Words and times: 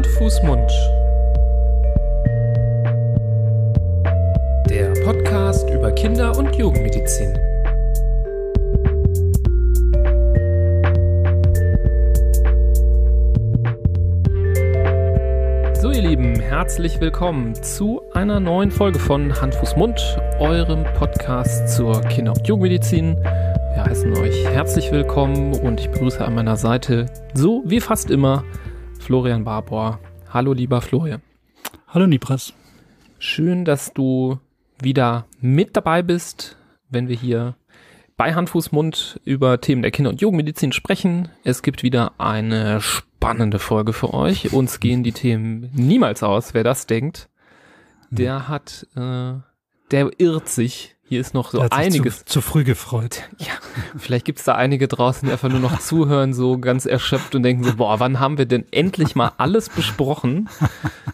Hand, 0.00 0.06
Fuß, 0.06 0.42
Mund. 0.44 0.72
Der 4.70 4.94
Podcast 5.04 5.68
über 5.68 5.92
Kinder- 5.92 6.38
und 6.38 6.56
Jugendmedizin. 6.56 7.34
So, 15.74 15.90
ihr 15.90 16.00
Lieben, 16.00 16.40
herzlich 16.40 16.98
willkommen 17.02 17.54
zu 17.56 18.00
einer 18.14 18.40
neuen 18.40 18.70
Folge 18.70 18.98
von 18.98 19.38
Hand, 19.38 19.54
Fuß, 19.54 19.76
Mund, 19.76 20.18
eurem 20.38 20.84
Podcast 20.94 21.76
zur 21.76 22.00
Kinder- 22.04 22.32
und 22.32 22.48
Jugendmedizin. 22.48 23.18
Wir 23.74 23.84
heißen 23.84 24.16
euch 24.16 24.46
herzlich 24.46 24.92
willkommen 24.92 25.52
und 25.56 25.78
ich 25.78 25.90
begrüße 25.90 26.24
an 26.24 26.34
meiner 26.34 26.56
Seite, 26.56 27.04
so 27.34 27.62
wie 27.66 27.80
fast 27.80 28.10
immer, 28.10 28.44
Florian 29.10 29.42
Barbour. 29.42 29.98
Hallo, 30.32 30.52
lieber 30.52 30.80
Florian. 30.80 31.20
Hallo, 31.88 32.06
Nipras. 32.06 32.54
Schön, 33.18 33.64
dass 33.64 33.92
du 33.92 34.38
wieder 34.80 35.26
mit 35.40 35.76
dabei 35.76 36.02
bist, 36.02 36.56
wenn 36.90 37.08
wir 37.08 37.16
hier 37.16 37.56
bei 38.16 38.36
Hand, 38.36 38.50
Fuß, 38.50 38.70
Mund 38.70 39.20
über 39.24 39.60
Themen 39.60 39.82
der 39.82 39.90
Kinder- 39.90 40.10
und 40.10 40.20
Jugendmedizin 40.20 40.70
sprechen. 40.70 41.28
Es 41.42 41.62
gibt 41.62 41.82
wieder 41.82 42.12
eine 42.18 42.80
spannende 42.80 43.58
Folge 43.58 43.94
für 43.94 44.14
euch. 44.14 44.52
Uns 44.52 44.78
gehen 44.78 45.02
die 45.02 45.10
Themen 45.10 45.70
niemals 45.72 46.22
aus. 46.22 46.54
Wer 46.54 46.62
das 46.62 46.86
denkt, 46.86 47.28
der 48.10 48.46
hat, 48.46 48.86
äh, 48.94 49.32
der 49.90 50.10
irrt 50.18 50.48
sich. 50.48 50.94
Hier 51.10 51.20
ist 51.20 51.34
noch 51.34 51.50
so 51.50 51.60
einiges. 51.70 52.20
Zu, 52.20 52.24
zu 52.26 52.40
früh 52.40 52.62
gefreut. 52.62 53.22
Ja, 53.38 53.52
vielleicht 53.98 54.24
gibt's 54.24 54.44
da 54.44 54.54
einige 54.54 54.86
draußen, 54.86 55.26
die 55.26 55.32
einfach 55.32 55.48
nur 55.48 55.58
noch 55.58 55.80
zuhören, 55.80 56.32
so 56.32 56.56
ganz 56.58 56.86
erschöpft 56.86 57.34
und 57.34 57.42
denken 57.42 57.64
so, 57.64 57.74
boah, 57.74 57.98
wann 57.98 58.20
haben 58.20 58.38
wir 58.38 58.46
denn 58.46 58.64
endlich 58.70 59.16
mal 59.16 59.32
alles 59.36 59.68
besprochen? 59.70 60.48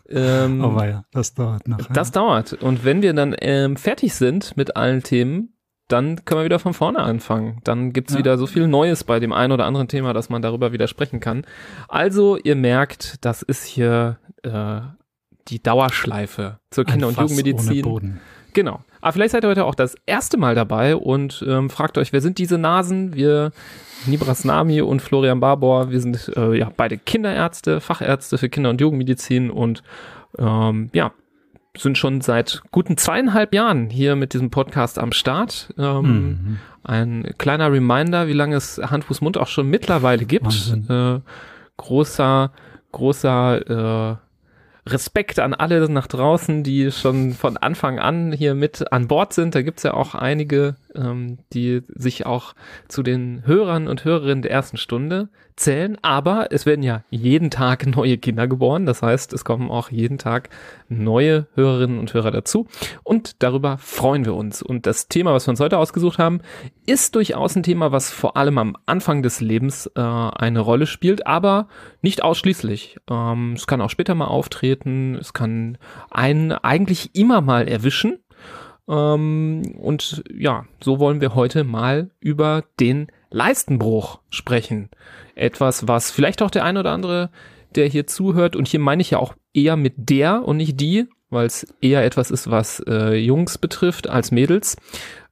Ähm, 0.09 0.63
Aber 0.63 0.87
ja, 0.87 1.05
das 1.13 1.33
dauert 1.33 1.67
noch. 1.67 1.79
das 1.91 2.13
dauert. 2.13 2.53
Und 2.53 2.85
wenn 2.85 3.01
wir 3.01 3.15
dann 3.15 3.35
ähm, 3.41 3.77
fertig 3.79 4.15
sind 4.15 4.55
mit 4.59 4.77
allen 4.77 5.03
Themen, 5.03 5.55
dann 5.89 6.25
können 6.27 6.41
wir 6.41 6.45
wieder 6.45 6.59
von 6.59 6.75
vorne 6.75 6.99
anfangen. 6.99 7.61
Dann 7.65 7.95
gibt's 7.95 8.13
Ja. 8.13 8.19
wieder 8.19 8.37
so 8.37 8.47
viel 8.47 8.67
Neues 8.69 9.03
bei 9.03 9.19
dem 9.19 9.33
einen 9.33 9.53
oder 9.53 9.65
anderen 9.65 9.89
Thema, 9.89 10.13
dass 10.13 10.29
man 10.29 10.43
darüber 10.43 10.73
wieder 10.73 10.89
sprechen 10.89 11.21
kann. 11.21 11.47
Also, 11.89 12.37
ihr 12.37 12.55
merkt, 12.57 13.25
das 13.25 13.41
ist 13.41 13.65
hier 13.65 14.19
äh, 14.43 14.81
die 15.49 15.63
Dauerschleife 15.63 16.59
zur 16.71 16.85
Kinder- 16.85 17.09
und 17.09 17.17
Jugendmedizin. 17.19 17.71
Ohne 17.73 17.83
Boden. 17.83 18.21
Genau. 18.53 18.81
Aber 19.07 19.13
vielleicht 19.13 19.31
seid 19.31 19.45
ihr 19.45 19.51
heute 19.51 19.67
auch 19.67 19.77
das 19.77 19.95
erste 20.05 20.37
Mal 20.37 20.57
dabei 20.57 20.97
und 20.97 21.45
ähm, 21.47 21.71
fragt 21.71 21.97
euch, 21.97 22.13
wer 22.13 22.21
sind 22.21 22.39
diese 22.39 22.59
Nasen? 22.59 23.15
Wir, 23.15 23.53
Nibras 24.05 24.45
Nami 24.45 24.81
und 24.81 25.01
Florian 25.01 25.39
Barbour, 25.39 25.93
wir 25.93 26.01
sind 26.01 26.33
äh, 26.35 26.59
ja 26.59 26.73
beide 26.77 26.99
Kinderärzte, 26.99 27.81
Fachärzte 27.81 28.37
für 28.37 28.49
Kinder- 28.49 28.71
und 28.71 28.81
Jugendmedizin 28.81 29.53
und 29.53 29.85
ähm, 30.41 30.91
ja, 30.93 31.13
sind 31.79 31.97
schon 31.99 32.21
seit 32.21 32.63
guten 32.73 32.97
zweieinhalb 32.97 33.55
Jahren 33.55 33.91
hier 33.91 34.17
mit 34.17 34.35
diesem 34.35 34.51
Podcast 34.51 34.99
am 34.99 35.13
Start. 35.13 35.73
Ähm, 35.79 36.03
Mhm. 36.03 36.59
Ein 36.83 37.35
kleiner 37.39 37.71
Reminder, 37.71 38.27
wie 38.27 38.33
lange 38.33 38.57
es 38.57 38.79
Hand, 38.79 39.05
Fuß, 39.05 39.21
Mund 39.21 39.39
auch 39.39 39.47
schon 39.47 39.69
mittlerweile 39.69 40.25
gibt. 40.25 40.53
Äh, 40.89 41.21
großer, 41.77 42.51
großer 42.91 44.11
äh, 44.15 44.17
Respekt 44.87 45.39
an 45.39 45.53
alle 45.53 45.89
nach 45.91 46.07
draußen, 46.07 46.63
die 46.63 46.93
schon 46.93 47.33
von 47.33 47.57
Anfang 47.57 47.99
an 47.99 48.33
hier 48.33 48.55
mit 48.55 48.93
an 48.93 49.09
Bord 49.09 49.33
sind. 49.33 49.55
Da 49.55 49.63
gibt's 49.63 49.83
ja 49.83 49.95
auch 49.95 50.15
einige, 50.15 50.77
ähm, 50.97 51.39
die 51.53 51.83
sich 51.89 52.27
auch 52.27 52.55
zu 52.89 53.03
den 53.03 53.43
Hörern 53.47 53.89
und 53.89 54.05
Hörerinnen 54.05 54.43
der 54.43 54.51
ersten 54.51 54.77
Stunde 54.77 55.29
zählen. 55.57 55.99
Aber 56.03 56.49
es 56.51 56.67
werden 56.67 56.83
ja 56.83 57.03
jeden 57.11 57.51
Tag 57.51 57.87
neue 57.97 58.19
Kinder 58.19 58.47
geboren. 58.47 58.87
Das 58.87 59.03
heißt, 59.03 59.33
es 59.33 59.45
kommen 59.45 59.71
auch 59.71 59.91
jeden 59.91 60.19
Tag 60.19 60.51
neue 60.89 61.47
Hörerinnen 61.55 61.99
und 61.99 62.13
Hörer 62.15 62.31
dazu. 62.31 62.67
Und 63.03 63.43
darüber 63.43 63.79
freuen 63.79 64.25
wir 64.25 64.35
uns. 64.35 64.63
Und 64.63 64.87
das 64.87 65.09
Thema, 65.09 65.33
was 65.33 65.47
wir 65.47 65.51
uns 65.51 65.61
heute 65.61 65.79
ausgesucht 65.79 66.19
haben, 66.19 66.41
ist 66.87 67.15
durchaus 67.15 67.57
ein 67.57 67.63
Thema, 67.63 67.93
was 67.93 68.11
vor 68.11 68.37
allem 68.37 68.59
am 68.59 68.77
Anfang 68.87 69.23
des 69.23 69.41
Lebens 69.41 69.91
äh, 69.97 70.01
eine 70.01 70.61
Rolle 70.61 70.87
spielt, 70.87 71.27
aber 71.27 71.69
nicht 72.03 72.23
ausschließlich. 72.23 72.99
Ähm, 73.11 73.55
es 73.55 73.67
kann 73.67 73.81
auch 73.81 73.91
später 73.91 74.15
mal 74.15 74.27
auftreten, 74.27 75.17
es 75.17 75.33
kann 75.33 75.79
einen 76.11 76.53
eigentlich 76.53 77.15
immer 77.15 77.41
mal 77.41 77.69
erwischen. 77.69 78.21
Ähm, 78.89 79.75
und 79.79 80.23
ja, 80.33 80.67
so 80.83 80.99
wollen 80.99 81.21
wir 81.21 81.35
heute 81.35 81.65
mal 81.65 82.11
über 82.21 82.65
den 82.81 83.09
Leistenbruch 83.31 84.21
sprechen. 84.31 84.91
Etwas, 85.35 85.89
was 85.89 86.11
vielleicht 86.11 86.43
auch 86.43 86.51
der 86.51 86.65
ein 86.65 86.77
oder 86.77 86.93
andere, 86.93 87.31
der 87.75 87.87
hier 87.87 88.07
zuhört, 88.07 88.57
und 88.57 88.69
hier 88.69 88.81
meine 88.81 89.03
ich 89.03 89.11
ja 89.11 89.19
auch 89.19 89.35
eher 89.53 89.77
mit 89.77 89.95
der 89.97 90.45
und 90.47 90.57
nicht 90.57 90.81
die, 90.81 91.07
weil 91.29 91.47
es 91.47 91.67
eher 91.81 92.05
etwas 92.05 92.31
ist, 92.31 92.51
was 92.51 92.81
äh, 92.87 93.15
Jungs 93.15 93.59
betrifft 93.59 94.09
als 94.09 94.31
Mädels. 94.31 94.77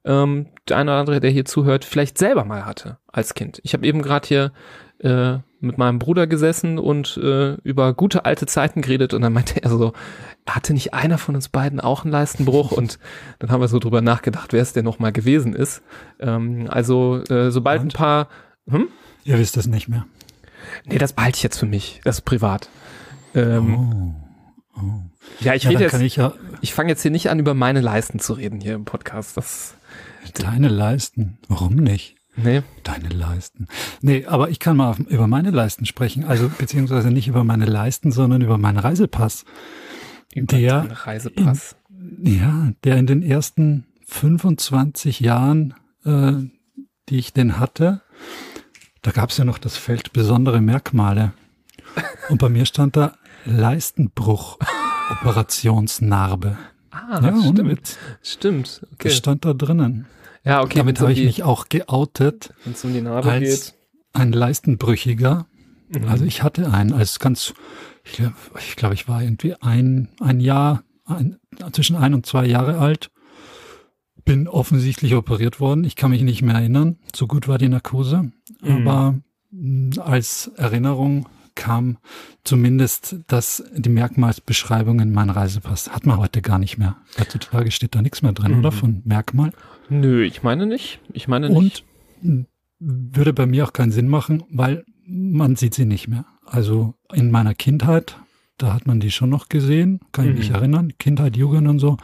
Ähm, 0.03 0.47
der 0.67 0.77
eine 0.77 0.91
oder 0.91 0.99
andere, 0.99 1.19
der 1.19 1.31
hier 1.31 1.45
zuhört, 1.45 1.85
vielleicht 1.85 2.17
selber 2.17 2.45
mal 2.45 2.65
hatte 2.65 2.97
als 3.07 3.33
Kind. 3.33 3.59
Ich 3.63 3.73
habe 3.73 3.87
eben 3.87 4.01
gerade 4.01 4.27
hier 4.27 4.51
äh, 4.99 5.39
mit 5.65 5.77
meinem 5.77 5.99
Bruder 5.99 6.27
gesessen 6.27 6.79
und 6.79 7.17
äh, 7.17 7.55
über 7.63 7.93
gute 7.93 8.25
alte 8.25 8.45
Zeiten 8.45 8.81
geredet 8.81 9.13
und 9.13 9.21
dann 9.21 9.33
meinte 9.33 9.61
er 9.61 9.69
so, 9.69 9.93
hatte 10.47 10.73
nicht 10.73 10.93
einer 10.93 11.17
von 11.17 11.35
uns 11.35 11.49
beiden 11.49 11.79
auch 11.79 12.03
einen 12.03 12.11
Leistenbruch? 12.11 12.71
Und 12.71 12.99
dann 13.39 13.51
haben 13.51 13.61
wir 13.61 13.67
so 13.67 13.79
drüber 13.79 14.01
nachgedacht, 14.01 14.53
wer 14.53 14.61
es 14.61 14.73
denn 14.73 14.85
noch 14.85 14.99
mal 14.99 15.11
gewesen 15.11 15.53
ist. 15.53 15.81
Ähm, 16.19 16.67
also 16.69 17.21
äh, 17.29 17.51
sobald 17.51 17.81
ein 17.81 17.85
Und? 17.85 17.93
paar, 17.93 18.29
hm? 18.69 18.87
Ihr 19.23 19.39
wisst 19.39 19.57
es 19.57 19.67
nicht 19.67 19.87
mehr. 19.87 20.05
nee, 20.85 20.97
das 20.97 21.13
behalte 21.13 21.37
ich 21.37 21.43
jetzt 21.43 21.57
für 21.57 21.65
mich, 21.65 22.01
das 22.03 22.19
ist 22.19 22.21
privat. 22.25 22.69
Ähm, 23.33 24.15
oh. 24.75 24.79
oh. 24.79 25.01
Ja, 25.39 25.55
ich 25.55 25.63
ja, 25.63 25.71
rede 25.71 25.83
jetzt, 25.83 25.99
ich 25.99 26.15
ja 26.15 26.33
ich 26.61 26.73
fange 26.73 26.89
jetzt 26.89 27.01
hier 27.01 27.11
nicht 27.11 27.29
an, 27.29 27.39
über 27.39 27.53
meine 27.53 27.81
Leisten 27.81 28.19
zu 28.19 28.33
reden 28.33 28.61
hier 28.61 28.75
im 28.75 28.85
Podcast. 28.85 29.37
Das, 29.37 29.75
deine 30.33 30.67
Leisten. 30.67 31.37
Warum 31.47 31.75
nicht? 31.75 32.14
Nee. 32.35 32.61
Deine 32.83 33.09
Leisten. 33.09 33.67
Nee, 34.01 34.25
aber 34.25 34.49
ich 34.49 34.59
kann 34.59 34.77
mal 34.77 34.95
über 35.09 35.27
meine 35.27 35.51
Leisten 35.51 35.85
sprechen. 35.85 36.23
Also, 36.25 36.49
beziehungsweise 36.57 37.09
nicht 37.11 37.27
über 37.27 37.43
meine 37.43 37.65
Leisten, 37.65 38.11
sondern 38.11 38.41
über 38.41 38.57
meinen 38.57 38.77
Reisepass. 38.79 39.45
Der- 40.35 40.81
Ein 40.81 40.91
Reisepass. 40.91 41.75
Ja, 42.21 42.71
der 42.83 42.97
in 42.97 43.07
den 43.07 43.23
ersten 43.23 43.85
25 44.07 45.19
Jahren, 45.21 45.73
äh, 46.03 46.33
die 47.09 47.17
ich 47.17 47.33
den 47.33 47.59
hatte, 47.59 48.01
da 49.01 49.11
gab 49.11 49.29
es 49.29 49.37
ja 49.37 49.45
noch 49.45 49.57
das 49.57 49.77
Feld 49.77 50.13
besondere 50.13 50.61
Merkmale. 50.61 51.33
Und 52.29 52.39
bei 52.39 52.49
mir 52.49 52.65
stand 52.65 52.95
da 52.97 53.15
Leistenbruch, 53.45 54.57
Operationsnarbe. 55.21 56.57
Ah, 56.91 57.19
ja, 57.21 57.41
stimmt. 57.51 57.97
Stimmt. 58.23 58.81
Okay. 58.93 59.09
Das 59.09 59.15
stand 59.17 59.45
da 59.45 59.53
drinnen. 59.53 60.05
Ja, 60.45 60.61
okay, 60.61 60.77
Damit 60.79 60.97
wenn 60.99 61.03
habe 61.07 61.13
es 61.13 61.19
ich 61.19 61.25
mich 61.25 61.43
auch 61.43 61.67
geoutet 61.69 62.49
die- 62.61 62.65
wenn's 62.67 62.83
um 62.85 62.93
die 62.93 63.01
Narbe 63.01 63.29
als 63.31 63.41
geht. 63.71 63.75
ein 64.13 64.31
Leistenbrüchiger. 64.31 65.47
Mhm. 65.89 66.07
Also 66.07 66.25
ich 66.25 66.43
hatte 66.43 66.71
einen 66.71 66.93
als 66.93 67.19
ganz, 67.19 67.53
ich 68.03 68.13
glaube, 68.13 68.35
ich, 68.59 68.75
glaub, 68.75 68.93
ich 68.93 69.07
war 69.07 69.21
irgendwie 69.23 69.55
ein, 69.61 70.09
ein 70.19 70.39
Jahr, 70.39 70.83
ein, 71.05 71.37
zwischen 71.71 71.95
ein 71.95 72.13
und 72.13 72.25
zwei 72.25 72.45
Jahre 72.45 72.77
alt. 72.77 73.09
Bin 74.23 74.47
offensichtlich 74.47 75.13
operiert 75.13 75.59
worden. 75.59 75.83
Ich 75.83 75.95
kann 75.95 76.09
mich 76.09 76.23
nicht 76.23 76.41
mehr 76.41 76.55
erinnern. 76.55 76.97
So 77.15 77.27
gut 77.27 77.47
war 77.47 77.57
die 77.59 77.69
Narkose. 77.69 78.31
Mhm. 78.61 78.87
Aber 78.87 79.15
mh, 79.51 80.01
als 80.01 80.51
Erinnerung 80.55 81.27
kam 81.55 81.97
zumindest 82.43 83.17
das, 83.27 83.63
die 83.75 83.89
Merkmalsbeschreibung 83.89 84.99
in 84.99 85.11
meinen 85.11 85.29
Reisepass. 85.29 85.89
Hat 85.91 86.05
man 86.05 86.17
heute 86.17 86.41
gar 86.41 86.59
nicht 86.59 86.77
mehr. 86.77 86.97
Heutzutage 87.19 87.71
steht 87.71 87.95
da 87.95 88.01
nichts 88.01 88.21
mehr 88.21 88.33
drin, 88.33 88.53
Mhm. 88.53 88.59
oder? 88.59 88.71
Von 88.71 89.01
Merkmal. 89.05 89.51
Nö, 89.89 90.23
ich 90.23 90.43
meine 90.43 90.65
nicht. 90.65 90.99
Ich 91.13 91.27
meine 91.27 91.49
nicht. 91.49 91.83
Und 92.23 92.45
würde 92.79 93.33
bei 93.33 93.45
mir 93.45 93.63
auch 93.65 93.73
keinen 93.73 93.91
Sinn 93.91 94.07
machen, 94.09 94.43
weil 94.49 94.83
man 95.07 95.55
sieht 95.55 95.73
sie 95.73 95.85
nicht 95.85 96.07
mehr. 96.07 96.25
Also 96.45 96.95
in 97.13 97.31
meiner 97.31 97.53
Kindheit, 97.55 98.17
da 98.57 98.73
hat 98.73 98.85
man 98.85 98.99
die 98.99 99.11
schon 99.11 99.29
noch 99.29 99.49
gesehen, 99.49 99.99
kann 100.11 100.29
ich 100.29 100.37
mich 100.37 100.49
Mhm. 100.49 100.55
erinnern, 100.55 100.93
Kindheit, 100.99 101.37
Jugend 101.37 101.67
und 101.67 101.79
so. 101.79 101.97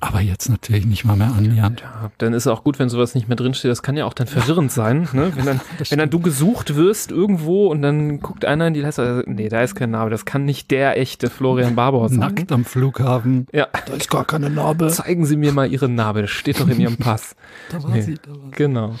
Aber 0.00 0.20
jetzt 0.20 0.48
natürlich 0.48 0.86
nicht 0.86 1.04
mal 1.04 1.16
mehr 1.16 1.32
annähernd. 1.36 1.80
Ja, 1.80 2.10
dann 2.18 2.32
ist 2.32 2.44
es 2.44 2.46
auch 2.46 2.62
gut, 2.62 2.78
wenn 2.78 2.88
sowas 2.88 3.14
nicht 3.14 3.26
mehr 3.28 3.36
drinsteht. 3.36 3.70
Das 3.70 3.82
kann 3.82 3.96
ja 3.96 4.04
auch 4.04 4.14
dann 4.14 4.26
verwirrend 4.28 4.70
sein, 4.70 5.08
ne? 5.12 5.32
Wenn 5.34 5.44
dann, 5.46 5.60
wenn 5.90 5.98
dann 5.98 6.10
du 6.10 6.20
gesucht 6.20 6.76
wirst 6.76 7.10
irgendwo 7.10 7.66
und 7.66 7.82
dann 7.82 8.20
guckt 8.20 8.44
einer 8.44 8.68
in 8.68 8.74
die 8.74 8.80
Leiste, 8.80 9.02
also, 9.02 9.22
nee, 9.26 9.48
da 9.48 9.60
ist 9.62 9.74
kein 9.74 9.90
Name. 9.90 10.10
Das 10.10 10.24
kann 10.24 10.44
nicht 10.44 10.70
der 10.70 10.96
echte 10.98 11.30
Florian 11.30 11.74
Barbaus 11.74 12.10
sein. 12.12 12.20
Nackt 12.20 12.52
am 12.52 12.64
Flughafen. 12.64 13.46
Ja, 13.52 13.66
Da 13.86 13.92
ist 13.94 14.10
gar 14.10 14.24
keine 14.24 14.50
Narbe. 14.50 14.88
zeigen 14.88 15.26
Sie 15.26 15.36
mir 15.36 15.52
mal 15.52 15.70
Ihre 15.70 15.88
Narbe. 15.88 16.22
Das 16.22 16.30
steht 16.30 16.60
doch 16.60 16.68
in 16.68 16.78
Ihrem 16.80 16.96
Pass. 16.98 17.34
Da 17.70 17.82
war 17.82 17.90
Nee. 17.90 18.02
sie. 18.02 18.14
Da 18.22 18.30
war. 18.30 18.50
Genau. 18.52 18.94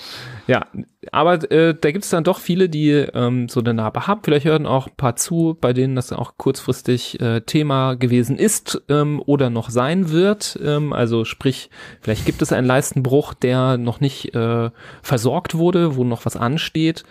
Ja, 0.46 0.64
aber 1.12 1.50
äh, 1.52 1.74
da 1.78 1.90
gibt 1.92 2.04
es 2.04 2.10
dann 2.10 2.24
doch 2.24 2.38
viele, 2.40 2.68
die 2.68 2.90
ähm, 2.90 3.48
so 3.48 3.60
eine 3.60 3.74
Narbe 3.74 4.06
haben. 4.06 4.20
Vielleicht 4.24 4.46
hören 4.46 4.66
auch 4.66 4.86
ein 4.88 4.96
paar 4.96 5.14
zu, 5.16 5.56
bei 5.60 5.72
denen 5.72 5.94
das 5.94 6.12
auch 6.12 6.32
kurzfristig 6.38 7.20
äh, 7.20 7.42
Thema 7.42 7.94
gewesen 7.94 8.36
ist 8.38 8.82
ähm, 8.88 9.22
oder 9.26 9.50
noch 9.50 9.70
sein 9.70 10.10
wird. 10.10 10.58
Ähm, 10.64 10.87
geben. 10.88 10.94
Also 10.94 11.24
sprich, 11.24 11.70
vielleicht 12.00 12.24
gibt 12.24 12.42
es 12.42 12.52
einen 12.52 12.66
Leistenbruch, 12.66 13.34
der 13.34 13.76
noch 13.78 14.00
nicht 14.00 14.34
äh, 14.34 14.70
versorgt 15.02 15.56
wurde, 15.56 15.96
wo 15.96 16.04
noch 16.04 16.24
was 16.24 16.36
ansteht. 16.36 17.04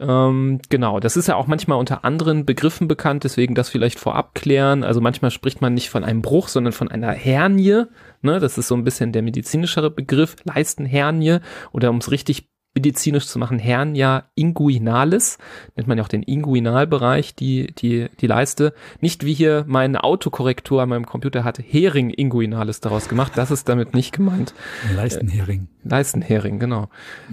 Ähm, 0.00 0.60
genau, 0.68 1.00
das 1.00 1.16
ist 1.16 1.28
ja 1.28 1.36
auch 1.36 1.46
manchmal 1.46 1.78
unter 1.78 2.04
anderen 2.04 2.44
Begriffen 2.44 2.88
bekannt, 2.88 3.24
deswegen 3.24 3.54
das 3.54 3.68
vielleicht 3.68 3.98
vorab 3.98 4.34
klären. 4.34 4.84
Also 4.84 5.00
manchmal 5.00 5.30
spricht 5.30 5.60
man 5.60 5.74
nicht 5.74 5.90
von 5.90 6.04
einem 6.04 6.22
Bruch, 6.22 6.48
sondern 6.48 6.72
von 6.72 6.90
einer 6.90 7.12
Hernie. 7.12 7.84
Ne? 8.22 8.40
Das 8.40 8.58
ist 8.58 8.68
so 8.68 8.74
ein 8.74 8.84
bisschen 8.84 9.12
der 9.12 9.22
medizinischere 9.22 9.90
Begriff, 9.90 10.36
Leistenhernie. 10.44 11.38
Oder 11.72 11.90
um 11.90 11.98
es 11.98 12.10
richtig 12.10 12.48
medizinisch 12.74 13.26
zu 13.26 13.38
machen, 13.38 13.58
Hernia 13.58 14.24
inguinalis, 14.34 15.38
nennt 15.76 15.88
man 15.88 15.98
ja 15.98 16.04
auch 16.04 16.08
den 16.08 16.22
Inguinalbereich, 16.22 17.34
die, 17.34 17.72
die, 17.78 18.08
die 18.20 18.26
Leiste. 18.26 18.74
Nicht 19.00 19.24
wie 19.24 19.34
hier 19.34 19.64
meine 19.66 20.02
Autokorrektur 20.02 20.82
an 20.82 20.88
meinem 20.88 21.06
Computer 21.06 21.44
hat 21.44 21.58
Hering 21.58 22.10
inguinalis 22.10 22.80
daraus 22.80 23.08
gemacht, 23.08 23.32
das 23.36 23.50
ist 23.50 23.68
damit 23.68 23.94
nicht 23.94 24.12
gemeint. 24.12 24.54
Leistenhering. 24.94 25.68
Äh, 25.84 25.88
Leistenhering, 25.88 26.58
genau. 26.58 26.88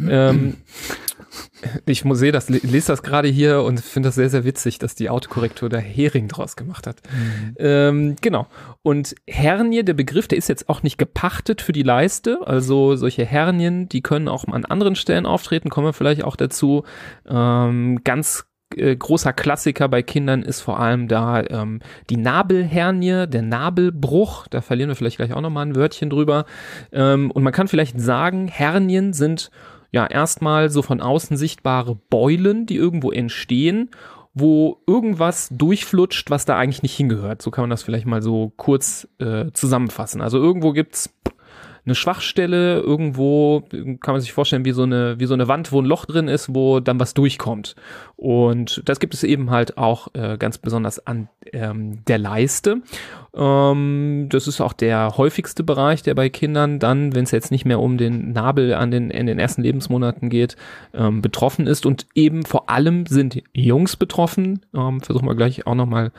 ähm, 0.08 0.58
ich 1.86 2.06
muss 2.06 2.20
sehen, 2.20 2.34
das 2.34 2.50
lese 2.50 2.88
das 2.88 3.04
gerade 3.04 3.28
hier 3.28 3.62
und 3.64 3.80
finde 3.80 4.10
das 4.10 4.16
sehr, 4.16 4.30
sehr 4.30 4.44
witzig, 4.44 4.80
dass 4.80 4.96
die 4.96 5.10
Autokorrektur 5.10 5.70
da 5.70 5.78
Hering 5.78 6.28
draus 6.28 6.56
gemacht 6.56 6.88
hat. 6.88 7.02
Mhm. 7.12 7.56
Ähm, 7.60 8.16
genau. 8.22 8.48
Und 8.82 9.16
Hernie, 9.28 9.84
der 9.84 9.94
Begriff, 9.94 10.28
der 10.28 10.38
ist 10.38 10.50
jetzt 10.50 10.70
auch 10.70 10.84
nicht 10.84 10.98
gepachtet 10.98 11.62
für 11.62 11.74
die 11.74 11.84
Leiste. 11.84 12.40
Also 12.46 12.96
solche 12.96 13.26
Hernien, 13.26 13.88
die 13.90 14.02
können 14.02 14.28
auch 14.28 14.46
an 14.46 14.66
anderen 14.66 14.96
Stellen 14.96 15.26
auftreten, 15.26 15.70
kommen 15.70 15.88
wir 15.88 15.94
vielleicht 15.94 16.24
auch 16.24 16.36
dazu. 16.36 16.84
Ähm, 17.28 18.04
ganz 18.04 18.46
äh, 18.76 18.96
großer 18.96 19.34
Klassiker 19.34 19.90
bei 19.90 20.02
Kindern 20.02 20.44
ist 20.44 20.62
vor 20.62 20.80
allem 20.80 21.08
da 21.08 21.44
ähm, 21.44 21.80
die 22.10 22.18
Nabelhernie, 22.18 23.28
der 23.28 23.42
Nabelbruch. 23.42 24.48
Da 24.48 24.62
verlieren 24.62 24.90
wir 24.90 24.96
vielleicht 24.96 25.18
gleich 25.18 25.34
auch 25.34 25.42
nochmal 25.42 25.66
ein 25.66 25.76
Wörtchen 25.76 26.10
drüber. 26.10 26.46
Ähm, 26.92 27.32
und 27.32 27.44
man 27.44 27.54
kann 27.54 27.68
vielleicht 27.68 28.00
sagen, 28.00 28.48
Hernien 28.48 29.14
sind 29.14 29.52
ja 29.92 30.08
erstmal 30.08 30.70
so 30.70 30.82
von 30.82 31.02
außen 31.02 31.38
sichtbare 31.38 31.96
Beulen, 32.10 32.66
die 32.66 32.76
irgendwo 32.76 33.12
entstehen, 33.12 33.90
wo 34.34 34.82
irgendwas 34.88 35.50
durchflutscht, 35.52 36.30
was 36.30 36.46
da 36.46 36.58
eigentlich 36.58 36.84
nicht 36.84 36.96
hingehört. 36.96 37.42
So 37.42 37.52
kann 37.52 37.64
man 37.64 37.70
das 37.70 37.84
vielleicht 37.84 38.06
mal 38.06 38.22
so 38.22 38.54
kurz 38.56 39.08
äh, 39.20 39.52
zusammenfassen. 39.52 40.22
Also 40.22 40.38
irgendwo 40.38 40.72
gibt's 40.72 41.14
eine 41.86 41.96
Schwachstelle 41.96 42.80
irgendwo, 42.80 43.64
kann 43.72 44.14
man 44.14 44.22
sich 44.22 44.34
vorstellen, 44.34 44.66
wie 44.66 44.72
so 44.72 44.84
eine, 44.84 45.20
wie 45.20 45.26
so 45.26 45.34
eine 45.34 45.48
Wand, 45.48 45.72
wo 45.72 45.82
ein 45.82 45.86
Loch 45.86 46.06
drin 46.06 46.28
ist, 46.28 46.54
wo 46.54 46.80
dann 46.80 47.00
was 47.00 47.14
durchkommt. 47.14 47.76
Und 48.16 48.84
das 48.86 49.00
gibt 49.00 49.14
es 49.16 49.24
eben 49.24 49.50
halt 49.50 49.78
auch 49.78 50.10
äh, 50.14 50.38
ganz 50.38 50.60
besonders 50.60 51.06
an 51.06 51.28
ähm, 51.52 52.06
der 52.06 52.20
Leiste. 52.20 52.82
Ähm, 53.34 54.28
das 54.30 54.48
ist 54.48 54.60
auch 54.60 54.74
der 54.74 55.16
häufigste 55.18 55.64
Bereich, 55.64 56.04
der 56.04 56.16
bei 56.16 56.30
Kindern 56.30 56.80
dann, 56.80 57.16
wenn 57.16 57.24
es 57.24 57.32
jetzt 57.32 57.50
nicht 57.52 57.64
mehr 57.66 57.80
um 57.80 57.98
den 57.98 58.34
Nabel 58.34 58.74
an 58.74 58.92
den, 58.92 59.10
in 59.10 59.26
den 59.26 59.40
ersten 59.40 59.62
Lebensmonaten 59.62 60.30
geht, 60.30 60.58
ähm, 60.94 61.22
betroffen 61.22 61.66
ist. 61.66 61.86
Und 61.86 62.08
eben 62.14 62.44
vor 62.44 62.70
allem 62.70 63.06
sind 63.06 63.42
Jungs 63.54 63.96
betroffen. 63.96 64.66
Ähm, 64.76 65.00
versuchen 65.02 65.28
wir 65.28 65.36
gleich 65.36 65.66
auch 65.66 65.76
nochmal 65.76 66.12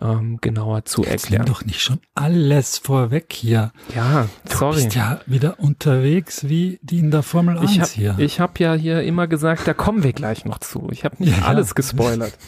ähm, 0.00 0.38
genauer 0.42 0.84
zu 0.84 1.02
Jetzt 1.02 1.24
erklären. 1.24 1.46
doch 1.46 1.64
nicht 1.64 1.80
schon 1.80 2.00
alles 2.14 2.78
vorweg 2.78 3.32
hier. 3.32 3.72
Ja, 3.96 4.28
Du 4.48 4.56
sorry. 4.56 4.74
bist 4.76 4.94
ja 4.94 5.20
wieder 5.26 5.58
unterwegs 5.58 6.48
wie 6.48 6.78
die 6.82 6.98
in 6.98 7.10
der 7.10 7.22
Formel 7.22 7.58
1 7.58 7.70
Ich 7.70 7.80
habe 7.80 7.90
hier. 7.92 8.14
ich 8.18 8.40
hab 8.40 8.60
ja 8.60 8.74
hier 8.74 9.02
immer 9.02 9.26
gesagt, 9.26 9.66
da 9.66 9.72
kommen 9.74 10.02
wir 10.04 10.12
gleich 10.12 10.44
noch 10.44 10.58
zu. 10.58 10.88
Ich 10.92 11.04
habe 11.04 11.16
nicht 11.18 11.38
ja. 11.38 11.44
alles 11.46 11.74
gespoilert. 11.74 12.36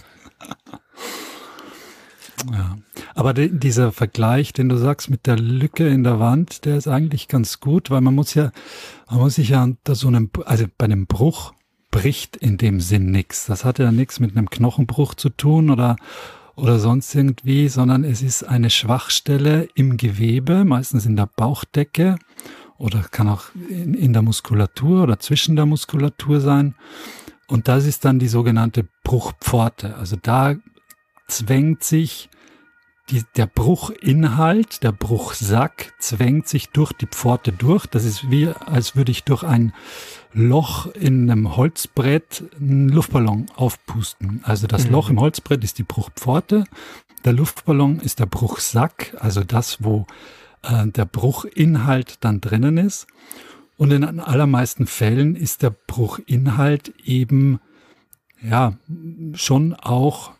Ja. 2.51 2.77
Aber 3.15 3.35
de, 3.35 3.51
dieser 3.53 3.93
Vergleich, 3.93 4.53
den 4.53 4.69
du 4.69 4.77
sagst 4.77 5.11
mit 5.11 5.27
der 5.27 5.39
Lücke 5.39 5.89
in 5.89 6.05
der 6.05 6.21
Wand, 6.21 6.65
der 6.65 6.77
ist 6.77 6.89
eigentlich 6.89 7.29
ganz 7.29 7.61
gut, 7.61 7.91
weil 7.91 8.01
man 8.01 8.15
muss 8.15 8.35
ja, 8.35 8.53
man 9.11 9.21
muss 9.21 9.35
sich 9.35 9.51
ja 9.51 9.63
unter 9.63 9.95
so 9.95 10.09
einem, 10.09 10.31
also 10.45 10.67
bei 10.79 10.85
einem 10.85 11.07
Bruch 11.07 11.53
bricht 11.91 12.37
in 12.37 12.57
dem 12.57 12.81
Sinn 12.81 13.11
nichts. 13.11 13.47
Das 13.47 13.65
hat 13.65 13.79
ja 13.79 13.91
nichts 13.91 14.21
mit 14.21 14.37
einem 14.37 14.49
Knochenbruch 14.49 15.15
zu 15.15 15.29
tun 15.29 15.71
oder, 15.71 15.97
oder 16.55 16.79
sonst 16.79 17.15
irgendwie, 17.15 17.69
sondern 17.69 18.05
es 18.05 18.23
ist 18.23 18.45
eine 18.45 18.71
Schwachstelle 18.71 19.69
im 19.75 19.97
Gewebe, 19.97 20.65
meistens 20.65 21.07
in 21.07 21.17
der 21.17 21.29
Bauchdecke 21.35 22.17
oder 22.79 23.05
kann 23.11 23.29
auch 23.29 23.47
in, 23.69 23.95
in 23.95 24.13
der 24.13 24.23
Muskulatur 24.23 25.03
oder 25.03 25.19
zwischen 25.19 25.57
der 25.57 25.67
Muskulatur 25.67 26.41
sein. 26.41 26.75
Und 27.49 27.67
das 27.67 27.85
ist 27.85 28.05
dann 28.05 28.21
die 28.21 28.29
sogenannte 28.29 28.87
Bruchpforte. 29.03 29.97
Also 29.97 30.17
da 30.21 30.55
zwängt 31.31 31.82
sich 31.85 32.29
die, 33.11 33.25
der 33.37 33.47
Bruchinhalt, 33.47 34.82
der 34.82 34.93
Bruchsack 34.93 35.93
zwängt 35.99 36.47
sich 36.49 36.69
durch 36.71 36.93
die 36.93 37.06
Pforte 37.06 37.53
durch. 37.53 37.87
Das 37.87 38.05
ist 38.05 38.31
wie, 38.31 38.49
als 38.49 38.94
würde 38.94 39.11
ich 39.11 39.25
durch 39.25 39.43
ein 39.43 39.73
Loch 40.32 40.87
in 40.94 41.29
einem 41.31 41.56
Holzbrett 41.56 42.44
einen 42.61 42.88
Luftballon 42.88 43.47
aufpusten. 43.56 44.41
Also 44.44 44.67
das 44.69 44.87
Mhm. 44.87 44.93
Loch 44.93 45.11
im 45.11 45.21
Holzbrett 45.21 45.65
ist 45.65 45.79
die 45.79 45.82
Bruchpforte, 45.82 46.65
der 47.25 47.32
Luftballon 47.32 48.00
ist 48.00 48.21
der 48.21 48.27
Bruchsack, 48.27 49.15
also 49.19 49.43
das, 49.43 49.82
wo 49.82 50.06
äh, 50.62 50.87
der 50.87 51.05
Bruchinhalt 51.05 52.19
dann 52.21 52.41
drinnen 52.41 52.79
ist. 52.79 53.06
Und 53.77 53.91
in 53.93 54.03
den 54.03 54.21
allermeisten 54.21 54.87
Fällen 54.87 55.37
ist 55.37 55.62
der 55.62 55.71
Bruchinhalt 55.71 56.94
eben 57.05 57.61
ja 58.43 58.75
schon 59.35 59.75
auch 59.75 60.32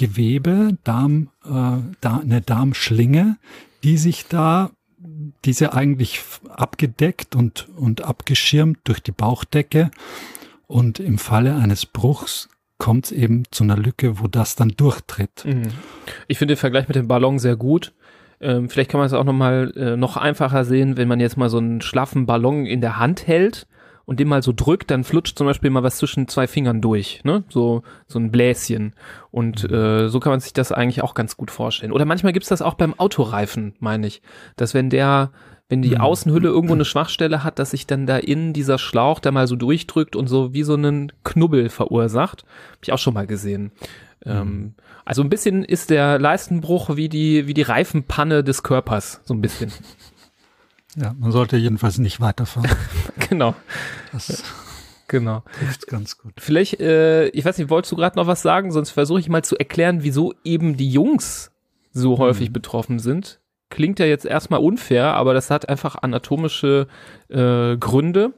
Darmgewebe, 0.00 0.78
Darm, 0.84 1.28
äh, 1.44 1.82
da, 2.00 2.20
eine 2.22 2.40
Darmschlinge, 2.40 3.36
die 3.84 3.98
sich 3.98 4.26
da, 4.26 4.70
diese 5.44 5.74
eigentlich 5.74 6.22
abgedeckt 6.48 7.36
und, 7.36 7.68
und 7.76 8.02
abgeschirmt 8.02 8.78
durch 8.84 9.00
die 9.00 9.12
Bauchdecke. 9.12 9.90
Und 10.66 11.00
im 11.00 11.18
Falle 11.18 11.56
eines 11.56 11.86
Bruchs 11.86 12.48
kommt 12.78 13.06
es 13.06 13.12
eben 13.12 13.42
zu 13.50 13.64
einer 13.64 13.76
Lücke, 13.76 14.20
wo 14.20 14.26
das 14.26 14.56
dann 14.56 14.70
durchtritt. 14.70 15.44
Mhm. 15.44 15.68
Ich 16.28 16.38
finde 16.38 16.54
den 16.54 16.60
Vergleich 16.60 16.88
mit 16.88 16.96
dem 16.96 17.08
Ballon 17.08 17.38
sehr 17.38 17.56
gut. 17.56 17.92
Ähm, 18.40 18.70
vielleicht 18.70 18.90
kann 18.90 19.00
man 19.00 19.06
es 19.06 19.12
auch 19.12 19.24
noch 19.24 19.34
mal 19.34 19.72
äh, 19.76 19.96
noch 19.96 20.16
einfacher 20.16 20.64
sehen, 20.64 20.96
wenn 20.96 21.08
man 21.08 21.20
jetzt 21.20 21.36
mal 21.36 21.50
so 21.50 21.58
einen 21.58 21.82
schlaffen 21.82 22.24
Ballon 22.24 22.64
in 22.64 22.80
der 22.80 22.98
Hand 22.98 23.26
hält 23.26 23.66
und 24.04 24.20
den 24.20 24.28
mal 24.28 24.42
so 24.42 24.52
drückt, 24.54 24.90
dann 24.90 25.04
flutscht 25.04 25.38
zum 25.38 25.46
Beispiel 25.46 25.70
mal 25.70 25.82
was 25.82 25.98
zwischen 25.98 26.28
zwei 26.28 26.46
Fingern 26.46 26.80
durch, 26.80 27.20
ne? 27.24 27.44
So 27.48 27.82
so 28.06 28.18
ein 28.18 28.30
Bläschen. 28.30 28.94
Und 29.30 29.70
äh, 29.70 30.08
so 30.08 30.20
kann 30.20 30.32
man 30.32 30.40
sich 30.40 30.52
das 30.52 30.72
eigentlich 30.72 31.02
auch 31.02 31.14
ganz 31.14 31.36
gut 31.36 31.50
vorstellen. 31.50 31.92
Oder 31.92 32.04
manchmal 32.04 32.32
gibt's 32.32 32.48
das 32.48 32.62
auch 32.62 32.74
beim 32.74 32.98
Autoreifen, 32.98 33.74
meine 33.78 34.06
ich, 34.06 34.22
dass 34.56 34.74
wenn 34.74 34.90
der 34.90 35.30
wenn 35.68 35.82
die 35.82 35.90
Mhm. 35.90 36.00
Außenhülle 36.00 36.48
irgendwo 36.48 36.74
eine 36.74 36.84
Schwachstelle 36.84 37.44
hat, 37.44 37.60
dass 37.60 37.70
sich 37.70 37.86
dann 37.86 38.04
da 38.04 38.16
innen 38.16 38.52
dieser 38.52 38.76
Schlauch 38.76 39.20
da 39.20 39.30
mal 39.30 39.46
so 39.46 39.54
durchdrückt 39.54 40.16
und 40.16 40.26
so 40.26 40.52
wie 40.52 40.64
so 40.64 40.74
einen 40.74 41.12
Knubbel 41.22 41.68
verursacht. 41.68 42.42
Hab 42.72 42.78
ich 42.82 42.92
auch 42.92 42.98
schon 42.98 43.14
mal 43.14 43.28
gesehen. 43.28 43.70
Ähm, 44.26 44.74
also 45.04 45.22
ein 45.22 45.30
bisschen 45.30 45.64
ist 45.64 45.90
der 45.90 46.18
Leistenbruch 46.18 46.96
wie 46.96 47.08
die, 47.08 47.46
wie 47.46 47.54
die 47.54 47.62
Reifenpanne 47.62 48.42
des 48.42 48.64
Körpers, 48.64 49.20
so 49.24 49.32
ein 49.32 49.40
bisschen. 49.40 49.70
Ja, 50.96 51.14
man 51.18 51.32
sollte 51.32 51.56
jedenfalls 51.56 51.98
nicht 51.98 52.20
weiterfahren. 52.20 52.70
genau, 53.28 53.54
Das 54.12 54.42
genau. 55.08 55.42
trifft 55.58 55.86
ganz 55.86 56.18
gut. 56.18 56.34
Vielleicht, 56.38 56.80
äh, 56.80 57.28
ich 57.28 57.44
weiß 57.44 57.58
nicht, 57.58 57.70
wolltest 57.70 57.92
du 57.92 57.96
gerade 57.96 58.16
noch 58.18 58.26
was 58.26 58.42
sagen? 58.42 58.72
Sonst 58.72 58.90
versuche 58.90 59.20
ich 59.20 59.28
mal 59.28 59.44
zu 59.44 59.56
erklären, 59.56 60.02
wieso 60.02 60.34
eben 60.44 60.76
die 60.76 60.90
Jungs 60.90 61.50
so 61.92 62.18
häufig 62.18 62.52
betroffen 62.52 62.98
sind. 62.98 63.40
Klingt 63.68 63.98
ja 63.98 64.06
jetzt 64.06 64.24
erstmal 64.24 64.60
unfair, 64.60 65.14
aber 65.14 65.32
das 65.34 65.50
hat 65.50 65.68
einfach 65.68 65.96
anatomische 66.02 66.88
äh, 67.28 67.76
Gründe. 67.76 68.32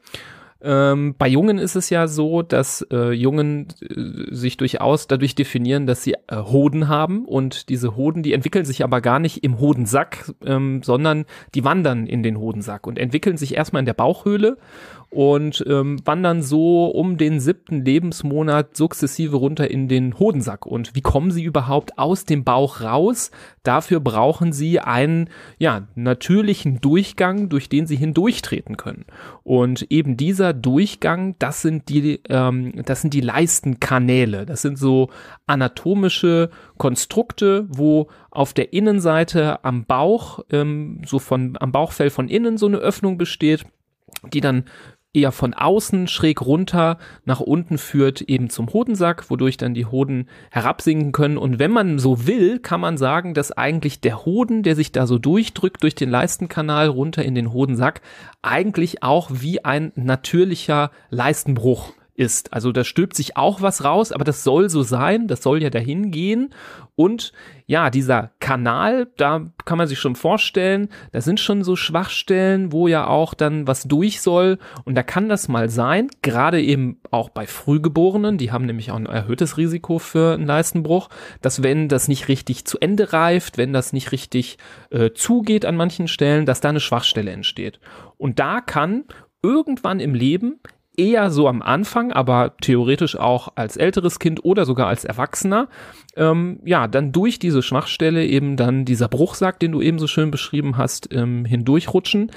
Ähm, 0.64 1.16
bei 1.18 1.26
Jungen 1.26 1.58
ist 1.58 1.74
es 1.74 1.90
ja 1.90 2.06
so, 2.06 2.42
dass 2.42 2.86
äh, 2.92 3.10
Jungen 3.10 3.66
äh, 3.80 4.32
sich 4.34 4.56
durchaus 4.56 5.08
dadurch 5.08 5.34
definieren, 5.34 5.86
dass 5.86 6.04
sie 6.04 6.14
äh, 6.28 6.36
Hoden 6.36 6.88
haben. 6.88 7.24
Und 7.24 7.68
diese 7.68 7.96
Hoden, 7.96 8.22
die 8.22 8.32
entwickeln 8.32 8.64
sich 8.64 8.84
aber 8.84 9.00
gar 9.00 9.18
nicht 9.18 9.42
im 9.42 9.58
Hodensack, 9.58 10.32
ähm, 10.44 10.82
sondern 10.82 11.24
die 11.54 11.64
wandern 11.64 12.06
in 12.06 12.22
den 12.22 12.38
Hodensack 12.38 12.86
und 12.86 12.98
entwickeln 12.98 13.36
sich 13.36 13.56
erstmal 13.56 13.80
in 13.80 13.86
der 13.86 13.94
Bauchhöhle 13.94 14.56
und 15.12 15.62
ähm, 15.68 16.00
wandern 16.06 16.42
so 16.42 16.86
um 16.86 17.18
den 17.18 17.38
siebten 17.38 17.84
Lebensmonat 17.84 18.74
sukzessive 18.74 19.36
runter 19.36 19.70
in 19.70 19.86
den 19.86 20.18
Hodensack. 20.18 20.64
Und 20.64 20.94
wie 20.94 21.02
kommen 21.02 21.30
sie 21.30 21.42
überhaupt 21.42 21.98
aus 21.98 22.24
dem 22.24 22.44
Bauch 22.44 22.80
raus? 22.80 23.30
Dafür 23.62 24.00
brauchen 24.00 24.54
sie 24.54 24.80
einen 24.80 25.28
ja, 25.58 25.86
natürlichen 25.94 26.80
Durchgang, 26.80 27.50
durch 27.50 27.68
den 27.68 27.86
sie 27.86 27.96
hindurchtreten 27.96 28.78
können. 28.78 29.04
Und 29.42 29.82
eben 29.90 30.16
dieser 30.16 30.54
Durchgang, 30.54 31.36
das 31.38 31.60
sind 31.60 31.90
die, 31.90 32.20
ähm, 32.30 32.82
das 32.86 33.02
sind 33.02 33.12
die 33.12 33.20
Leistenkanäle. 33.20 34.46
Das 34.46 34.62
sind 34.62 34.78
so 34.78 35.10
anatomische 35.46 36.48
Konstrukte, 36.78 37.66
wo 37.68 38.08
auf 38.30 38.54
der 38.54 38.72
Innenseite 38.72 39.62
am 39.62 39.84
Bauch, 39.84 40.40
ähm, 40.50 41.02
so 41.04 41.18
von 41.18 41.58
am 41.60 41.70
Bauchfell 41.70 42.08
von 42.08 42.28
innen 42.28 42.56
so 42.56 42.66
eine 42.66 42.78
Öffnung 42.78 43.18
besteht, 43.18 43.66
die 44.32 44.40
dann 44.40 44.64
eher 45.14 45.32
von 45.32 45.52
außen 45.52 46.08
schräg 46.08 46.40
runter 46.40 46.98
nach 47.24 47.40
unten 47.40 47.78
führt 47.78 48.22
eben 48.22 48.48
zum 48.48 48.72
Hodensack, 48.72 49.28
wodurch 49.30 49.56
dann 49.56 49.74
die 49.74 49.86
Hoden 49.86 50.28
herabsinken 50.50 51.12
können. 51.12 51.36
Und 51.36 51.58
wenn 51.58 51.70
man 51.70 51.98
so 51.98 52.26
will, 52.26 52.58
kann 52.58 52.80
man 52.80 52.96
sagen, 52.96 53.34
dass 53.34 53.52
eigentlich 53.52 54.00
der 54.00 54.24
Hoden, 54.24 54.62
der 54.62 54.74
sich 54.74 54.92
da 54.92 55.06
so 55.06 55.18
durchdrückt 55.18 55.82
durch 55.82 55.94
den 55.94 56.10
Leistenkanal 56.10 56.88
runter 56.88 57.22
in 57.24 57.34
den 57.34 57.52
Hodensack, 57.52 58.00
eigentlich 58.40 59.02
auch 59.02 59.28
wie 59.32 59.64
ein 59.64 59.92
natürlicher 59.96 60.90
Leistenbruch 61.10 61.92
ist. 62.14 62.52
Also 62.52 62.72
da 62.72 62.84
stülpt 62.84 63.16
sich 63.16 63.36
auch 63.36 63.62
was 63.62 63.84
raus, 63.84 64.12
aber 64.12 64.24
das 64.24 64.44
soll 64.44 64.68
so 64.68 64.82
sein, 64.82 65.28
das 65.28 65.42
soll 65.42 65.62
ja 65.62 65.70
dahin 65.70 66.10
gehen. 66.10 66.50
Und 66.94 67.32
ja, 67.66 67.88
dieser 67.88 68.32
Kanal, 68.38 69.08
da 69.16 69.50
kann 69.64 69.78
man 69.78 69.86
sich 69.86 69.98
schon 69.98 70.14
vorstellen, 70.14 70.88
da 71.12 71.22
sind 71.22 71.40
schon 71.40 71.64
so 71.64 71.74
Schwachstellen, 71.74 72.70
wo 72.70 72.86
ja 72.86 73.06
auch 73.06 73.32
dann 73.32 73.66
was 73.66 73.84
durch 73.84 74.20
soll. 74.20 74.58
Und 74.84 74.94
da 74.94 75.02
kann 75.02 75.30
das 75.30 75.48
mal 75.48 75.70
sein, 75.70 76.08
gerade 76.20 76.60
eben 76.60 77.00
auch 77.10 77.30
bei 77.30 77.46
Frühgeborenen, 77.46 78.36
die 78.36 78.52
haben 78.52 78.66
nämlich 78.66 78.90
auch 78.90 78.96
ein 78.96 79.06
erhöhtes 79.06 79.56
Risiko 79.56 79.98
für 79.98 80.34
einen 80.34 80.46
Leistenbruch, 80.46 81.08
dass 81.40 81.62
wenn 81.62 81.88
das 81.88 82.08
nicht 82.08 82.28
richtig 82.28 82.66
zu 82.66 82.78
Ende 82.78 83.12
reift, 83.14 83.56
wenn 83.56 83.72
das 83.72 83.94
nicht 83.94 84.12
richtig 84.12 84.58
äh, 84.90 85.12
zugeht 85.12 85.64
an 85.64 85.76
manchen 85.76 86.08
Stellen, 86.08 86.44
dass 86.44 86.60
da 86.60 86.68
eine 86.68 86.80
Schwachstelle 86.80 87.30
entsteht. 87.30 87.80
Und 88.18 88.38
da 88.38 88.60
kann 88.60 89.04
irgendwann 89.42 89.98
im 89.98 90.14
Leben 90.14 90.60
eher 90.96 91.30
so 91.30 91.48
am 91.48 91.62
Anfang, 91.62 92.12
aber 92.12 92.54
theoretisch 92.60 93.16
auch 93.16 93.52
als 93.54 93.76
älteres 93.76 94.18
Kind 94.18 94.44
oder 94.44 94.64
sogar 94.64 94.88
als 94.88 95.04
Erwachsener, 95.04 95.68
ähm, 96.16 96.60
ja, 96.64 96.88
dann 96.88 97.12
durch 97.12 97.38
diese 97.38 97.62
Schwachstelle 97.62 98.26
eben 98.26 98.56
dann 98.56 98.84
dieser 98.84 99.08
Bruchsack, 99.08 99.58
den 99.60 99.72
du 99.72 99.80
eben 99.80 99.98
so 99.98 100.06
schön 100.06 100.30
beschrieben 100.30 100.76
hast, 100.76 101.08
ähm, 101.12 101.44
hindurchrutschen. 101.44 102.30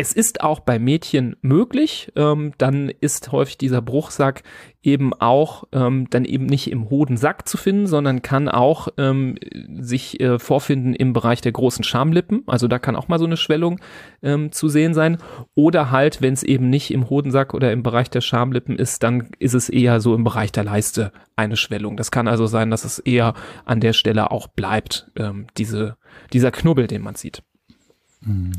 Es 0.00 0.12
ist 0.12 0.42
auch 0.42 0.60
bei 0.60 0.78
Mädchen 0.78 1.34
möglich, 1.42 2.12
ähm, 2.14 2.52
dann 2.56 2.88
ist 2.88 3.32
häufig 3.32 3.58
dieser 3.58 3.82
Bruchsack 3.82 4.44
eben 4.80 5.12
auch 5.12 5.64
ähm, 5.72 6.08
dann 6.08 6.24
eben 6.24 6.46
nicht 6.46 6.70
im 6.70 6.88
Hodensack 6.88 7.48
zu 7.48 7.56
finden, 7.56 7.88
sondern 7.88 8.22
kann 8.22 8.48
auch 8.48 8.86
ähm, 8.96 9.34
sich 9.80 10.20
äh, 10.20 10.38
vorfinden 10.38 10.94
im 10.94 11.14
Bereich 11.14 11.40
der 11.40 11.50
großen 11.50 11.82
Schamlippen. 11.82 12.44
Also 12.46 12.68
da 12.68 12.78
kann 12.78 12.94
auch 12.94 13.08
mal 13.08 13.18
so 13.18 13.24
eine 13.24 13.36
Schwellung 13.36 13.80
ähm, 14.22 14.52
zu 14.52 14.68
sehen 14.68 14.94
sein. 14.94 15.18
Oder 15.56 15.90
halt, 15.90 16.22
wenn 16.22 16.32
es 16.32 16.44
eben 16.44 16.70
nicht 16.70 16.92
im 16.92 17.10
Hodensack 17.10 17.52
oder 17.52 17.72
im 17.72 17.82
Bereich 17.82 18.08
der 18.08 18.20
Schamlippen 18.20 18.76
ist, 18.76 19.02
dann 19.02 19.30
ist 19.40 19.54
es 19.54 19.68
eher 19.68 20.00
so 20.00 20.14
im 20.14 20.22
Bereich 20.22 20.52
der 20.52 20.62
Leiste 20.62 21.10
eine 21.34 21.56
Schwellung. 21.56 21.96
Das 21.96 22.12
kann 22.12 22.28
also 22.28 22.46
sein, 22.46 22.70
dass 22.70 22.84
es 22.84 23.00
eher 23.00 23.34
an 23.64 23.80
der 23.80 23.94
Stelle 23.94 24.30
auch 24.30 24.46
bleibt, 24.46 25.10
ähm, 25.16 25.48
diese, 25.56 25.96
dieser 26.32 26.52
Knubbel, 26.52 26.86
den 26.86 27.02
man 27.02 27.16
sieht. 27.16 27.42
Hm. 28.24 28.52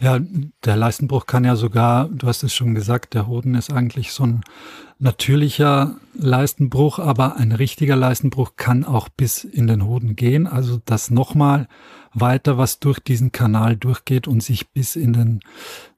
Ja, 0.00 0.18
der 0.64 0.76
Leistenbruch 0.76 1.26
kann 1.26 1.44
ja 1.44 1.56
sogar, 1.56 2.08
du 2.08 2.26
hast 2.26 2.42
es 2.42 2.54
schon 2.54 2.74
gesagt, 2.74 3.14
der 3.14 3.26
Hoden 3.26 3.54
ist 3.54 3.72
eigentlich 3.72 4.12
so 4.12 4.24
ein 4.24 4.42
natürlicher 4.98 5.96
Leistenbruch, 6.14 6.98
aber 6.98 7.36
ein 7.36 7.52
richtiger 7.52 7.96
Leistenbruch 7.96 8.56
kann 8.56 8.84
auch 8.84 9.08
bis 9.08 9.44
in 9.44 9.66
den 9.66 9.84
Hoden 9.84 10.16
gehen. 10.16 10.46
Also 10.46 10.80
das 10.84 11.10
nochmal 11.10 11.68
weiter, 12.12 12.56
was 12.56 12.78
durch 12.78 12.98
diesen 12.98 13.32
Kanal 13.32 13.76
durchgeht 13.76 14.26
und 14.26 14.42
sich 14.42 14.70
bis 14.70 14.96
in 14.96 15.12
den, 15.12 15.40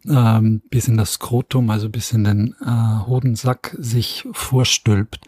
ähm, 0.08 0.62
bis 0.70 0.88
in 0.88 0.96
das 0.96 1.14
Skrotum, 1.14 1.70
also 1.70 1.88
bis 1.88 2.12
in 2.12 2.24
den 2.24 2.56
äh, 2.60 3.06
Hodensack 3.06 3.76
sich 3.78 4.26
vorstülpt. 4.32 5.20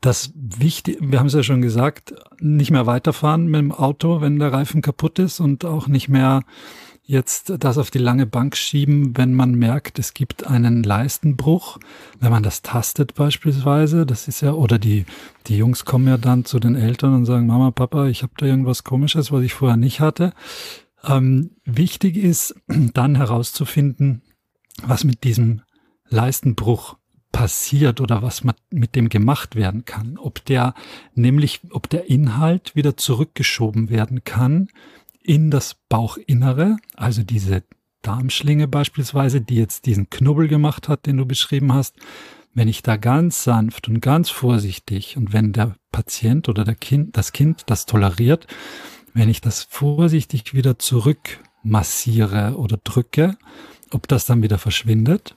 Das 0.00 0.32
wichtig, 0.34 0.98
wir 1.00 1.18
haben 1.18 1.26
es 1.26 1.32
ja 1.32 1.42
schon 1.42 1.62
gesagt, 1.62 2.14
nicht 2.38 2.70
mehr 2.70 2.86
weiterfahren 2.86 3.46
mit 3.46 3.58
dem 3.58 3.72
Auto, 3.72 4.20
wenn 4.20 4.38
der 4.38 4.52
Reifen 4.52 4.82
kaputt 4.82 5.18
ist 5.18 5.40
und 5.40 5.64
auch 5.64 5.88
nicht 5.88 6.08
mehr 6.08 6.42
jetzt 7.06 7.52
das 7.58 7.78
auf 7.78 7.90
die 7.90 7.98
lange 7.98 8.26
Bank 8.26 8.56
schieben, 8.56 9.16
wenn 9.16 9.34
man 9.34 9.54
merkt, 9.54 9.98
es 9.98 10.14
gibt 10.14 10.46
einen 10.46 10.82
Leistenbruch, 10.82 11.78
wenn 12.18 12.30
man 12.30 12.42
das 12.42 12.62
tastet 12.62 13.14
beispielsweise, 13.14 14.06
das 14.06 14.26
ist 14.26 14.40
ja, 14.40 14.52
oder 14.52 14.78
die, 14.78 15.04
die 15.46 15.56
Jungs 15.56 15.84
kommen 15.84 16.08
ja 16.08 16.16
dann 16.16 16.44
zu 16.44 16.58
den 16.58 16.76
Eltern 16.76 17.14
und 17.14 17.26
sagen, 17.26 17.46
Mama, 17.46 17.70
Papa, 17.70 18.06
ich 18.06 18.22
habe 18.22 18.32
da 18.38 18.46
irgendwas 18.46 18.84
komisches, 18.84 19.30
was 19.30 19.42
ich 19.42 19.52
vorher 19.52 19.76
nicht 19.76 20.00
hatte. 20.00 20.32
Ähm, 21.04 21.50
wichtig 21.64 22.16
ist 22.16 22.54
dann 22.68 23.16
herauszufinden, 23.16 24.22
was 24.82 25.04
mit 25.04 25.24
diesem 25.24 25.60
Leistenbruch 26.08 26.96
passiert 27.32 28.00
oder 28.00 28.22
was 28.22 28.44
mit 28.70 28.94
dem 28.94 29.08
gemacht 29.08 29.56
werden 29.56 29.84
kann. 29.84 30.18
Ob 30.18 30.44
der, 30.44 30.74
nämlich, 31.14 31.60
ob 31.70 31.90
der 31.90 32.08
Inhalt 32.08 32.76
wieder 32.76 32.96
zurückgeschoben 32.96 33.90
werden 33.90 34.22
kann 34.22 34.68
in 35.24 35.50
das 35.50 35.74
Bauchinnere, 35.88 36.76
also 36.94 37.24
diese 37.24 37.64
Darmschlinge 38.02 38.68
beispielsweise, 38.68 39.40
die 39.40 39.56
jetzt 39.56 39.86
diesen 39.86 40.10
Knubbel 40.10 40.46
gemacht 40.46 40.88
hat, 40.88 41.06
den 41.06 41.16
du 41.16 41.26
beschrieben 41.26 41.72
hast, 41.72 41.96
wenn 42.52 42.68
ich 42.68 42.82
da 42.82 42.96
ganz 42.96 43.42
sanft 43.42 43.88
und 43.88 44.00
ganz 44.00 44.30
vorsichtig 44.30 45.16
und 45.16 45.32
wenn 45.32 45.52
der 45.52 45.74
Patient 45.90 46.48
oder 46.48 46.64
der 46.64 46.76
Kind, 46.76 47.16
das 47.16 47.32
Kind 47.32 47.62
das 47.66 47.86
toleriert, 47.86 48.46
wenn 49.14 49.28
ich 49.28 49.40
das 49.40 49.62
vorsichtig 49.62 50.54
wieder 50.54 50.78
zurück 50.78 51.40
massiere 51.62 52.56
oder 52.58 52.76
drücke, 52.76 53.36
ob 53.90 54.06
das 54.06 54.26
dann 54.26 54.42
wieder 54.42 54.58
verschwindet 54.58 55.34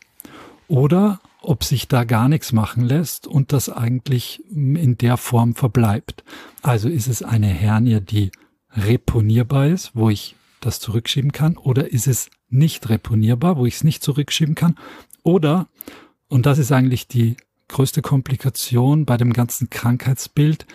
oder 0.67 1.22
ob 1.41 1.63
sich 1.63 1.88
da 1.88 2.03
gar 2.03 2.27
nichts 2.27 2.51
machen 2.51 2.84
lässt 2.84 3.25
und 3.25 3.53
das 3.53 3.70
eigentlich 3.70 4.44
in 4.51 4.98
der 4.98 5.15
Form 5.15 5.56
verbleibt. 5.56 6.25
Also 6.62 6.89
ist 6.89 7.08
es 7.08 7.24
eine 7.24 7.48
Hernie, 7.48 8.01
die 8.01 8.32
reponierbar 8.76 9.68
ist, 9.68 9.92
wo 9.94 10.10
ich 10.10 10.36
das 10.60 10.80
zurückschieben 10.80 11.32
kann, 11.32 11.58
oder 11.58 11.92
ist 11.92 12.08
es 12.08 12.30
nicht 12.50 12.90
reponierbar, 12.90 13.58
wo 13.58 13.66
ich 13.66 13.76
es 13.76 13.84
nicht 13.84 14.04
zurückschieben 14.04 14.56
kann, 14.56 14.78
oder, 15.24 15.68
und 16.28 16.46
das 16.46 16.58
ist 16.58 16.72
eigentlich 16.72 17.08
die 17.08 17.38
größte 17.68 18.02
Komplikation 18.02 19.06
bei 19.06 19.18
dem 19.18 19.34
ganzen 19.34 19.70
Krankheitsbild, 19.70 20.66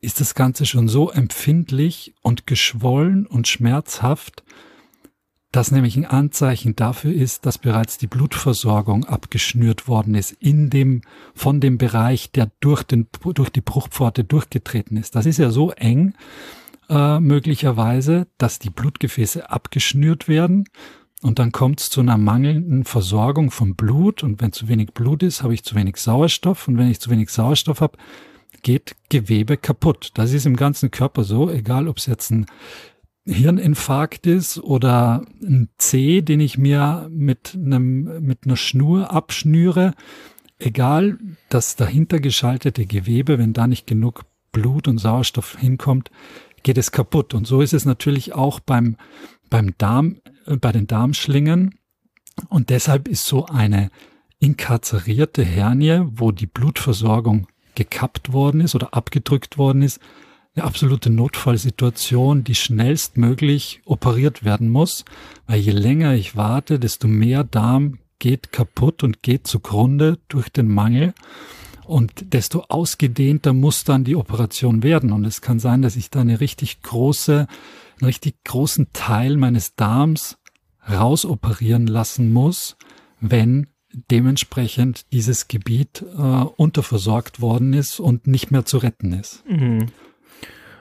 ist 0.00 0.20
das 0.20 0.34
Ganze 0.34 0.66
schon 0.66 0.88
so 0.88 1.10
empfindlich 1.10 2.14
und 2.22 2.46
geschwollen 2.46 3.26
und 3.26 3.48
schmerzhaft, 3.48 4.44
dass 5.52 5.70
nämlich 5.70 5.96
ein 5.96 6.04
Anzeichen 6.04 6.76
dafür 6.76 7.12
ist, 7.12 7.46
dass 7.46 7.58
bereits 7.58 7.98
die 7.98 8.06
Blutversorgung 8.06 9.04
abgeschnürt 9.06 9.88
worden 9.88 10.14
ist 10.14 10.32
in 10.32 10.70
dem, 10.70 11.02
von 11.34 11.60
dem 11.60 11.78
Bereich, 11.78 12.30
der 12.30 12.50
durch 12.60 12.82
den, 12.82 13.06
durch 13.34 13.50
die 13.50 13.62
Bruchpforte 13.62 14.22
durchgetreten 14.22 14.96
ist. 14.96 15.14
Das 15.14 15.24
ist 15.24 15.38
ja 15.38 15.50
so 15.50 15.70
eng, 15.72 16.14
äh, 16.88 17.20
möglicherweise, 17.20 18.26
dass 18.38 18.58
die 18.58 18.70
Blutgefäße 18.70 19.50
abgeschnürt 19.50 20.28
werden 20.28 20.64
und 21.22 21.38
dann 21.38 21.50
kommt 21.50 21.80
es 21.80 21.90
zu 21.90 22.00
einer 22.00 22.18
mangelnden 22.18 22.84
Versorgung 22.84 23.50
von 23.50 23.74
Blut. 23.74 24.22
Und 24.22 24.40
wenn 24.40 24.52
zu 24.52 24.68
wenig 24.68 24.92
Blut 24.92 25.22
ist, 25.22 25.42
habe 25.42 25.54
ich 25.54 25.64
zu 25.64 25.74
wenig 25.74 25.96
Sauerstoff. 25.96 26.68
Und 26.68 26.78
wenn 26.78 26.90
ich 26.90 27.00
zu 27.00 27.10
wenig 27.10 27.30
Sauerstoff 27.30 27.80
habe, 27.80 27.98
geht 28.62 28.96
Gewebe 29.08 29.56
kaputt. 29.56 30.10
Das 30.14 30.32
ist 30.32 30.46
im 30.46 30.56
ganzen 30.56 30.90
Körper 30.90 31.24
so, 31.24 31.50
egal 31.50 31.88
ob 31.88 31.98
es 31.98 32.06
jetzt 32.06 32.30
ein 32.30 32.46
Hirninfarkt 33.24 34.26
ist 34.26 34.58
oder 34.58 35.24
ein 35.42 35.68
C, 35.78 36.22
den 36.22 36.38
ich 36.38 36.58
mir 36.58 37.08
mit 37.10 37.54
einem 37.54 38.24
mit 38.24 38.44
einer 38.44 38.56
Schnur 38.56 39.10
abschnüre, 39.10 39.94
egal 40.60 41.18
das 41.48 41.74
dahinter 41.74 42.20
geschaltete 42.20 42.86
Gewebe, 42.86 43.38
wenn 43.38 43.52
da 43.52 43.66
nicht 43.66 43.88
genug 43.88 44.26
Blut 44.52 44.86
und 44.86 44.98
Sauerstoff 44.98 45.58
hinkommt, 45.58 46.10
geht 46.66 46.78
es 46.78 46.90
kaputt. 46.90 47.32
Und 47.32 47.46
so 47.46 47.60
ist 47.60 47.72
es 47.72 47.84
natürlich 47.84 48.34
auch 48.34 48.58
beim, 48.58 48.96
beim 49.50 49.78
Darm, 49.78 50.16
äh, 50.46 50.56
bei 50.56 50.72
den 50.72 50.88
Darmschlingen. 50.88 51.78
Und 52.48 52.70
deshalb 52.70 53.06
ist 53.06 53.24
so 53.24 53.46
eine 53.46 53.90
inkarzerierte 54.40 55.44
Hernie, 55.44 56.02
wo 56.10 56.32
die 56.32 56.48
Blutversorgung 56.48 57.46
gekappt 57.76 58.32
worden 58.32 58.60
ist 58.60 58.74
oder 58.74 58.94
abgedrückt 58.94 59.58
worden 59.58 59.82
ist, 59.82 60.00
eine 60.56 60.64
absolute 60.64 61.08
Notfallsituation, 61.08 62.42
die 62.42 62.56
schnellstmöglich 62.56 63.82
operiert 63.84 64.44
werden 64.44 64.68
muss, 64.68 65.04
weil 65.46 65.60
je 65.60 65.72
länger 65.72 66.14
ich 66.14 66.34
warte, 66.34 66.80
desto 66.80 67.06
mehr 67.06 67.44
Darm 67.44 67.98
geht 68.18 68.50
kaputt 68.50 69.04
und 69.04 69.22
geht 69.22 69.46
zugrunde 69.46 70.18
durch 70.28 70.48
den 70.48 70.68
Mangel. 70.68 71.14
Und 71.86 72.32
desto 72.32 72.64
ausgedehnter 72.68 73.52
muss 73.52 73.84
dann 73.84 74.04
die 74.04 74.16
Operation 74.16 74.82
werden. 74.82 75.12
Und 75.12 75.24
es 75.24 75.40
kann 75.40 75.58
sein, 75.58 75.82
dass 75.82 75.96
ich 75.96 76.10
da 76.10 76.20
eine 76.20 76.40
richtig 76.40 76.82
große, 76.82 77.46
einen 78.00 78.06
richtig 78.06 78.42
großen 78.44 78.88
Teil 78.92 79.36
meines 79.36 79.74
Darms 79.76 80.38
rausoperieren 80.88 81.86
lassen 81.86 82.32
muss, 82.32 82.76
wenn 83.20 83.68
dementsprechend 84.10 85.10
dieses 85.12 85.48
Gebiet 85.48 86.04
äh, 86.16 86.20
unterversorgt 86.20 87.40
worden 87.40 87.72
ist 87.72 87.98
und 87.98 88.26
nicht 88.26 88.50
mehr 88.50 88.64
zu 88.64 88.78
retten 88.78 89.12
ist. 89.12 89.44
Mhm. 89.48 89.86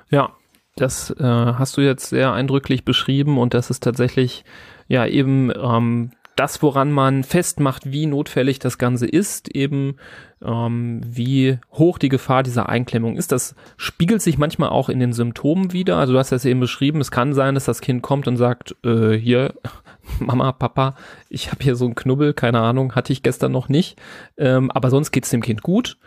Ja, 0.09 0.33
das 0.75 1.12
äh, 1.12 1.24
hast 1.24 1.77
du 1.77 1.81
jetzt 1.81 2.09
sehr 2.09 2.33
eindrücklich 2.33 2.83
beschrieben 2.83 3.38
und 3.38 3.53
das 3.53 3.69
ist 3.69 3.83
tatsächlich 3.83 4.43
ja 4.88 5.05
eben 5.05 5.51
ähm, 5.55 6.12
das, 6.35 6.61
woran 6.61 6.91
man 6.91 7.23
festmacht, 7.23 7.91
wie 7.91 8.05
notfällig 8.07 8.59
das 8.59 8.77
Ganze 8.77 9.07
ist, 9.07 9.47
eben 9.55 9.95
ähm, 10.43 11.01
wie 11.05 11.59
hoch 11.71 11.97
die 11.97 12.09
Gefahr 12.09 12.43
dieser 12.43 12.67
Einklemmung 12.67 13.15
ist. 13.15 13.31
Das 13.31 13.55
spiegelt 13.77 14.21
sich 14.21 14.37
manchmal 14.37 14.69
auch 14.69 14.89
in 14.89 14.99
den 14.99 15.13
Symptomen 15.13 15.71
wieder. 15.71 15.97
Also 15.97 16.13
du 16.13 16.19
hast 16.19 16.33
das 16.33 16.43
eben 16.43 16.59
beschrieben, 16.59 16.99
es 16.99 17.11
kann 17.11 17.33
sein, 17.33 17.55
dass 17.55 17.65
das 17.65 17.79
Kind 17.79 18.01
kommt 18.01 18.27
und 18.27 18.35
sagt, 18.35 18.75
äh, 18.83 19.13
hier, 19.13 19.53
Mama, 20.19 20.51
Papa, 20.51 20.95
ich 21.29 21.51
habe 21.51 21.63
hier 21.63 21.75
so 21.75 21.85
einen 21.85 21.95
Knubbel, 21.95 22.33
keine 22.33 22.59
Ahnung, 22.59 22.95
hatte 22.95 23.13
ich 23.13 23.23
gestern 23.23 23.53
noch 23.53 23.69
nicht, 23.69 23.97
ähm, 24.37 24.71
aber 24.71 24.89
sonst 24.89 25.11
geht's 25.11 25.29
dem 25.29 25.41
Kind 25.41 25.63
gut. 25.63 25.97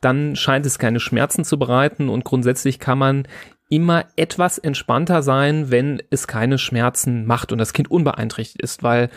Dann 0.00 0.36
scheint 0.36 0.66
es 0.66 0.78
keine 0.78 1.00
Schmerzen 1.00 1.44
zu 1.44 1.58
bereiten 1.58 2.08
und 2.08 2.24
grundsätzlich 2.24 2.80
kann 2.80 2.98
man 2.98 3.28
immer 3.68 4.04
etwas 4.16 4.58
entspannter 4.58 5.22
sein, 5.22 5.70
wenn 5.70 6.02
es 6.10 6.26
keine 6.28 6.58
Schmerzen 6.58 7.26
macht 7.26 7.50
und 7.50 7.58
das 7.58 7.72
Kind 7.72 7.90
unbeeinträchtigt 7.90 8.62
ist, 8.62 8.82
weil 8.82 9.10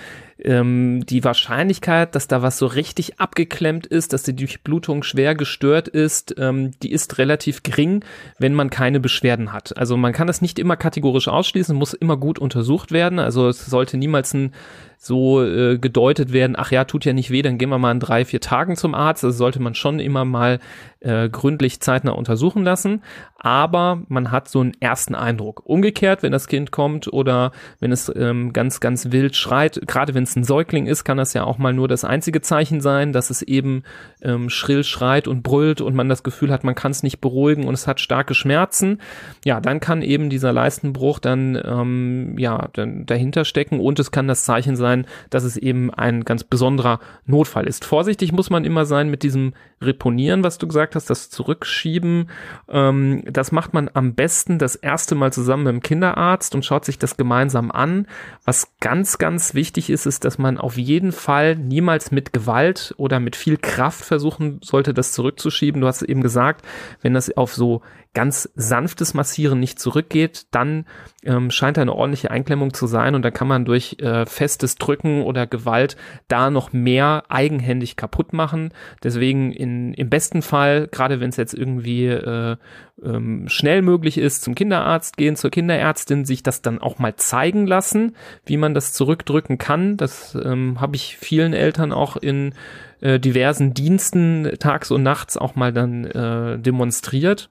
ähm, 0.44 1.06
die 1.06 1.24
Wahrscheinlichkeit, 1.24 2.16
dass 2.16 2.28
da 2.28 2.42
was 2.42 2.58
so 2.58 2.66
richtig 2.66 3.20
abgeklemmt 3.20 3.86
ist, 3.86 4.14
dass 4.14 4.24
die 4.24 4.36
Durchblutung 4.36 5.04
schwer 5.04 5.36
gestört 5.36 5.88
ist, 5.88 6.36
ähm, 6.38 6.72
die 6.82 6.92
ist 6.92 7.18
relativ 7.18 7.64
gering, 7.64 8.04
wenn 8.38 8.54
man 8.54 8.70
keine 8.70 9.00
Beschwerden 9.00 9.52
hat. 9.52 9.78
Also 9.78 9.98
man 9.98 10.14
kann 10.14 10.28
das 10.28 10.42
nicht 10.42 10.60
immer 10.60 10.78
kategorisch 10.78 11.28
ausschließen, 11.28 11.76
muss 11.76 11.94
immer 11.94 12.18
gut 12.18 12.40
untersucht 12.40 12.92
werden. 12.92 13.20
Also 13.20 13.48
es 13.48 13.66
sollte 13.66 13.98
niemals 13.98 14.34
ein 14.34 14.54
so 15.02 15.42
äh, 15.42 15.78
gedeutet 15.78 16.34
werden, 16.34 16.58
ach 16.58 16.72
ja, 16.72 16.84
tut 16.84 17.06
ja 17.06 17.14
nicht 17.14 17.32
weh, 17.32 17.42
dann 17.42 17.58
gehen 17.58 17.70
wir 17.70 17.78
mal 17.78 17.94
in 17.94 18.02
drei, 18.02 18.26
vier 18.26 18.42
Tagen 18.42 18.76
zum 18.76 18.94
Arzt. 18.94 19.24
Das 19.24 19.38
sollte 19.38 19.62
man 19.62 19.74
schon 19.74 20.02
immer 20.02 20.26
mal 20.26 20.60
äh, 21.00 21.30
gründlich 21.30 21.80
zeitnah 21.80 22.12
untersuchen 22.12 22.66
lassen. 22.66 23.02
Aber 23.38 24.02
man 24.10 24.30
hat 24.32 24.50
so 24.50 24.60
einen 24.60 24.74
ersten 24.82 25.16
Eindruck. 25.16 25.62
Umgekehrt, 25.66 26.22
wenn 26.22 26.34
das 26.34 26.48
Kind 26.48 26.72
kommt 26.72 27.12
oder 27.12 27.54
wenn 27.80 27.94
es 27.94 28.12
ähm, 28.14 28.52
ganz, 28.52 28.82
ganz 28.82 29.14
wild 29.14 29.38
schreit, 29.38 29.80
gerade 29.88 30.14
wenn 30.14 30.24
es 30.30 30.36
ein 30.36 30.44
Säugling 30.44 30.86
ist, 30.86 31.04
kann 31.04 31.18
das 31.18 31.34
ja 31.34 31.44
auch 31.44 31.58
mal 31.58 31.74
nur 31.74 31.88
das 31.88 32.04
einzige 32.04 32.42
Zeichen 32.42 32.82
sein, 32.82 33.14
dass 33.14 33.30
es 33.30 33.42
eben 33.42 33.84
ähm, 34.22 34.50
schrill 34.50 34.84
schreit 34.84 35.28
und 35.28 35.44
brüllt 35.44 35.82
und 35.82 35.96
man 35.96 36.10
das 36.10 36.24
Gefühl 36.24 36.52
hat, 36.52 36.64
man 36.64 36.76
kann 36.76 36.92
es 36.92 37.04
nicht 37.04 37.20
beruhigen 37.20 37.66
und 37.66 37.74
es 37.74 37.88
hat 37.88 38.00
starke 38.00 38.34
Schmerzen. 38.34 39.02
Ja, 39.46 39.60
dann 39.60 39.80
kann 39.80 40.02
eben 40.02 40.30
dieser 40.30 40.54
Leistenbruch 40.54 41.20
dann 41.20 41.62
ähm, 41.64 42.36
ja 42.38 42.70
dann 42.74 43.06
dahinter 43.06 43.46
stecken 43.46 43.80
und 43.80 44.00
es 44.00 44.12
kann 44.12 44.28
das 44.28 44.44
Zeichen 44.44 44.76
sein, 44.76 45.06
dass 45.30 45.44
es 45.44 45.58
eben 45.58 45.94
ein 45.94 46.24
ganz 46.24 46.44
besonderer 46.44 47.00
Notfall 47.26 47.68
ist. 47.68 47.86
Vorsichtig 47.86 48.32
muss 48.32 48.50
man 48.50 48.66
immer 48.66 48.86
sein 48.86 49.10
mit 49.10 49.24
diesem 49.24 49.54
Reponieren, 49.82 50.44
was 50.44 50.58
du 50.58 50.68
gesagt 50.68 50.96
hast, 50.96 51.10
das 51.10 51.30
Zurückschieben. 51.30 52.30
Ähm, 52.68 53.24
das 53.26 53.52
macht 53.52 53.74
man 53.74 53.90
am 53.94 54.14
besten 54.14 54.60
das 54.60 54.76
erste 54.76 55.16
Mal 55.16 55.32
zusammen 55.32 55.64
mit 55.64 55.74
dem 55.74 55.82
Kinderarzt 55.82 56.54
und 56.54 56.66
schaut 56.66 56.86
sich 56.86 57.00
das 57.00 57.18
gemeinsam 57.18 57.72
an. 57.72 58.06
Was 58.46 58.74
ganz, 58.82 59.18
ganz 59.18 59.54
wichtig 59.54 59.90
ist, 59.90 60.06
ist, 60.06 60.19
dass 60.20 60.38
man 60.38 60.58
auf 60.58 60.78
jeden 60.78 61.12
Fall 61.12 61.56
niemals 61.56 62.12
mit 62.12 62.34
Gewalt 62.34 62.94
oder 62.98 63.20
mit 63.20 63.36
viel 63.36 63.58
Kraft 63.58 64.04
versuchen 64.04 64.60
sollte, 64.64 64.94
das 64.94 65.12
zurückzuschieben. 65.14 65.82
Du 65.82 65.88
hast 65.88 66.02
eben 66.02 66.22
gesagt, 66.22 66.66
wenn 67.02 67.14
das 67.14 67.36
auf 67.36 67.54
so 67.54 67.82
ganz 68.14 68.50
sanftes 68.56 69.14
Massieren 69.14 69.60
nicht 69.60 69.80
zurückgeht, 69.80 70.48
dann 70.52 70.86
ähm, 71.24 71.52
scheint 71.52 71.78
eine 71.78 71.94
ordentliche 71.94 72.32
Einklemmung 72.32 72.74
zu 72.74 72.88
sein 72.88 73.14
und 73.14 73.22
dann 73.22 73.34
kann 73.34 73.48
man 73.48 73.66
durch 73.66 73.98
äh, 74.00 74.26
festes 74.26 74.76
Drücken 74.76 75.22
oder 75.22 75.46
Gewalt 75.46 75.96
da 76.28 76.50
noch 76.50 76.74
mehr 76.74 77.24
eigenhändig 77.30 77.98
kaputt 77.98 78.34
machen. 78.34 78.74
Deswegen 79.04 79.52
in, 79.52 79.94
im 79.94 80.10
besten 80.10 80.42
Fall, 80.42 80.88
gerade 80.88 81.20
wenn 81.20 81.30
es 81.30 81.38
jetzt 81.38 81.54
irgendwie 81.54 82.08
äh, 82.08 82.58
ähm, 83.04 83.48
schnell 83.48 83.84
möglich 83.84 84.18
ist, 84.18 84.42
zum 84.42 84.56
Kinderarzt 84.56 85.16
gehen, 85.18 85.36
zur 85.36 85.52
Kinderärztin, 85.52 86.26
sich 86.26 86.42
das 86.42 86.64
dann 86.64 86.80
auch 86.80 86.98
mal 86.98 87.16
zeigen 87.16 87.68
lassen, 87.68 88.16
wie 88.46 88.58
man 88.58 88.74
das 88.74 88.92
zurückdrücken 88.94 89.60
kann. 89.60 89.98
Das 89.98 90.09
ähm, 90.36 90.80
habe 90.82 90.96
ich 90.96 91.18
vielen 91.18 91.54
Eltern 91.54 91.92
auch 91.92 92.16
in 92.16 92.54
äh, 93.02 93.20
diversen 93.20 93.74
Diensten 93.74 94.50
tags 94.60 94.92
und 94.92 95.04
nachts 95.04 95.38
auch 95.38 95.56
mal 95.56 95.74
dann 95.74 96.06
äh, 96.06 96.60
demonstriert 96.60 97.50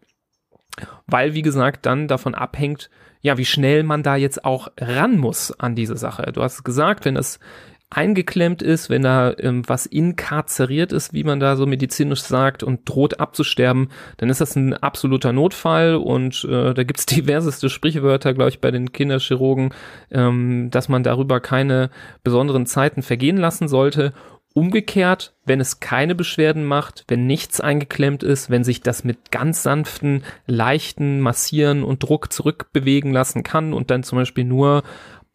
weil, 1.06 1.34
wie 1.34 1.42
gesagt, 1.42 1.86
dann 1.86 2.08
davon 2.08 2.34
abhängt, 2.34 2.90
ja, 3.20 3.36
wie 3.36 3.44
schnell 3.44 3.82
man 3.82 4.02
da 4.02 4.16
jetzt 4.16 4.44
auch 4.44 4.68
ran 4.78 5.16
muss 5.18 5.58
an 5.58 5.74
diese 5.74 5.96
Sache. 5.96 6.30
Du 6.32 6.42
hast 6.42 6.62
gesagt, 6.64 7.04
wenn 7.04 7.16
es 7.16 7.40
eingeklemmt 7.90 8.60
ist, 8.60 8.90
wenn 8.90 9.02
da 9.02 9.32
ähm, 9.38 9.62
was 9.66 9.86
inkarzeriert 9.86 10.92
ist, 10.92 11.14
wie 11.14 11.24
man 11.24 11.40
da 11.40 11.56
so 11.56 11.66
medizinisch 11.66 12.22
sagt, 12.22 12.62
und 12.62 12.86
droht 12.88 13.18
abzusterben, 13.18 13.88
dann 14.18 14.28
ist 14.28 14.40
das 14.40 14.56
ein 14.56 14.74
absoluter 14.74 15.32
Notfall. 15.32 15.96
Und 15.96 16.44
äh, 16.44 16.74
da 16.74 16.84
gibt's 16.84 17.06
diverseste 17.06 17.70
Sprichwörter, 17.70 18.34
glaube 18.34 18.50
ich, 18.50 18.60
bei 18.60 18.70
den 18.70 18.92
Kinderchirurgen, 18.92 19.70
ähm, 20.10 20.68
dass 20.70 20.88
man 20.88 21.02
darüber 21.02 21.40
keine 21.40 21.90
besonderen 22.22 22.66
Zeiten 22.66 23.02
vergehen 23.02 23.38
lassen 23.38 23.68
sollte. 23.68 24.12
Umgekehrt, 24.54 25.34
wenn 25.44 25.60
es 25.60 25.78
keine 25.78 26.14
Beschwerden 26.14 26.64
macht, 26.64 27.04
wenn 27.06 27.26
nichts 27.26 27.60
eingeklemmt 27.60 28.22
ist, 28.22 28.50
wenn 28.50 28.64
sich 28.64 28.80
das 28.80 29.04
mit 29.04 29.30
ganz 29.30 29.62
sanften, 29.62 30.24
leichten 30.46 31.20
Massieren 31.20 31.84
und 31.84 32.02
Druck 32.02 32.32
zurückbewegen 32.32 33.12
lassen 33.12 33.44
kann 33.44 33.72
und 33.72 33.90
dann 33.90 34.02
zum 34.02 34.18
Beispiel 34.18 34.44
nur 34.44 34.82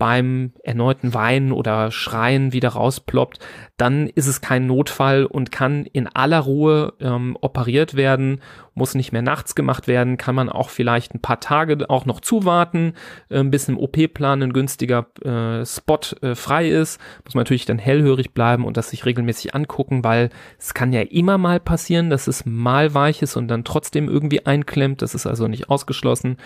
beim 0.03 0.51
erneuten 0.63 1.13
Weinen 1.13 1.53
oder 1.53 1.89
Schreien 1.89 2.51
wieder 2.51 2.67
rausploppt, 2.67 3.39
dann 3.77 4.07
ist 4.07 4.27
es 4.27 4.41
kein 4.41 4.67
Notfall 4.67 5.25
und 5.25 5.49
kann 5.53 5.85
in 5.85 6.09
aller 6.13 6.41
Ruhe 6.41 6.91
ähm, 6.99 7.37
operiert 7.39 7.95
werden, 7.95 8.41
muss 8.75 8.95
nicht 8.95 9.11
mehr 9.11 9.21
nachts 9.21 9.55
gemacht 9.55 9.87
werden, 9.87 10.17
kann 10.17 10.35
man 10.35 10.49
auch 10.49 10.69
vielleicht 10.69 11.13
ein 11.13 11.21
paar 11.21 11.39
Tage 11.39 11.89
auch 11.89 12.05
noch 12.05 12.19
zuwarten, 12.19 12.93
äh, 13.29 13.43
bis 13.43 13.67
im 13.67 13.77
OP-Plan 13.77 14.41
ein 14.41 14.53
günstiger 14.53 15.07
äh, 15.23 15.65
Spot 15.65 15.99
äh, 16.21 16.35
frei 16.35 16.69
ist. 16.69 16.99
Muss 17.23 17.35
man 17.35 17.41
natürlich 17.41 17.65
dann 17.65 17.77
hellhörig 17.77 18.33
bleiben 18.33 18.65
und 18.65 18.77
das 18.77 18.89
sich 18.89 19.05
regelmäßig 19.05 19.53
angucken, 19.53 20.03
weil 20.03 20.29
es 20.57 20.73
kann 20.73 20.93
ja 20.93 21.01
immer 21.01 21.37
mal 21.37 21.59
passieren, 21.59 22.09
dass 22.09 22.27
es 22.27 22.45
mal 22.45 22.93
weich 22.93 23.21
ist 23.21 23.35
und 23.35 23.47
dann 23.47 23.63
trotzdem 23.63 24.09
irgendwie 24.09 24.45
einklemmt. 24.45 25.01
Das 25.01 25.13
ist 25.13 25.27
also 25.27 25.47
nicht 25.47 25.69
ausgeschlossen. 25.69 26.37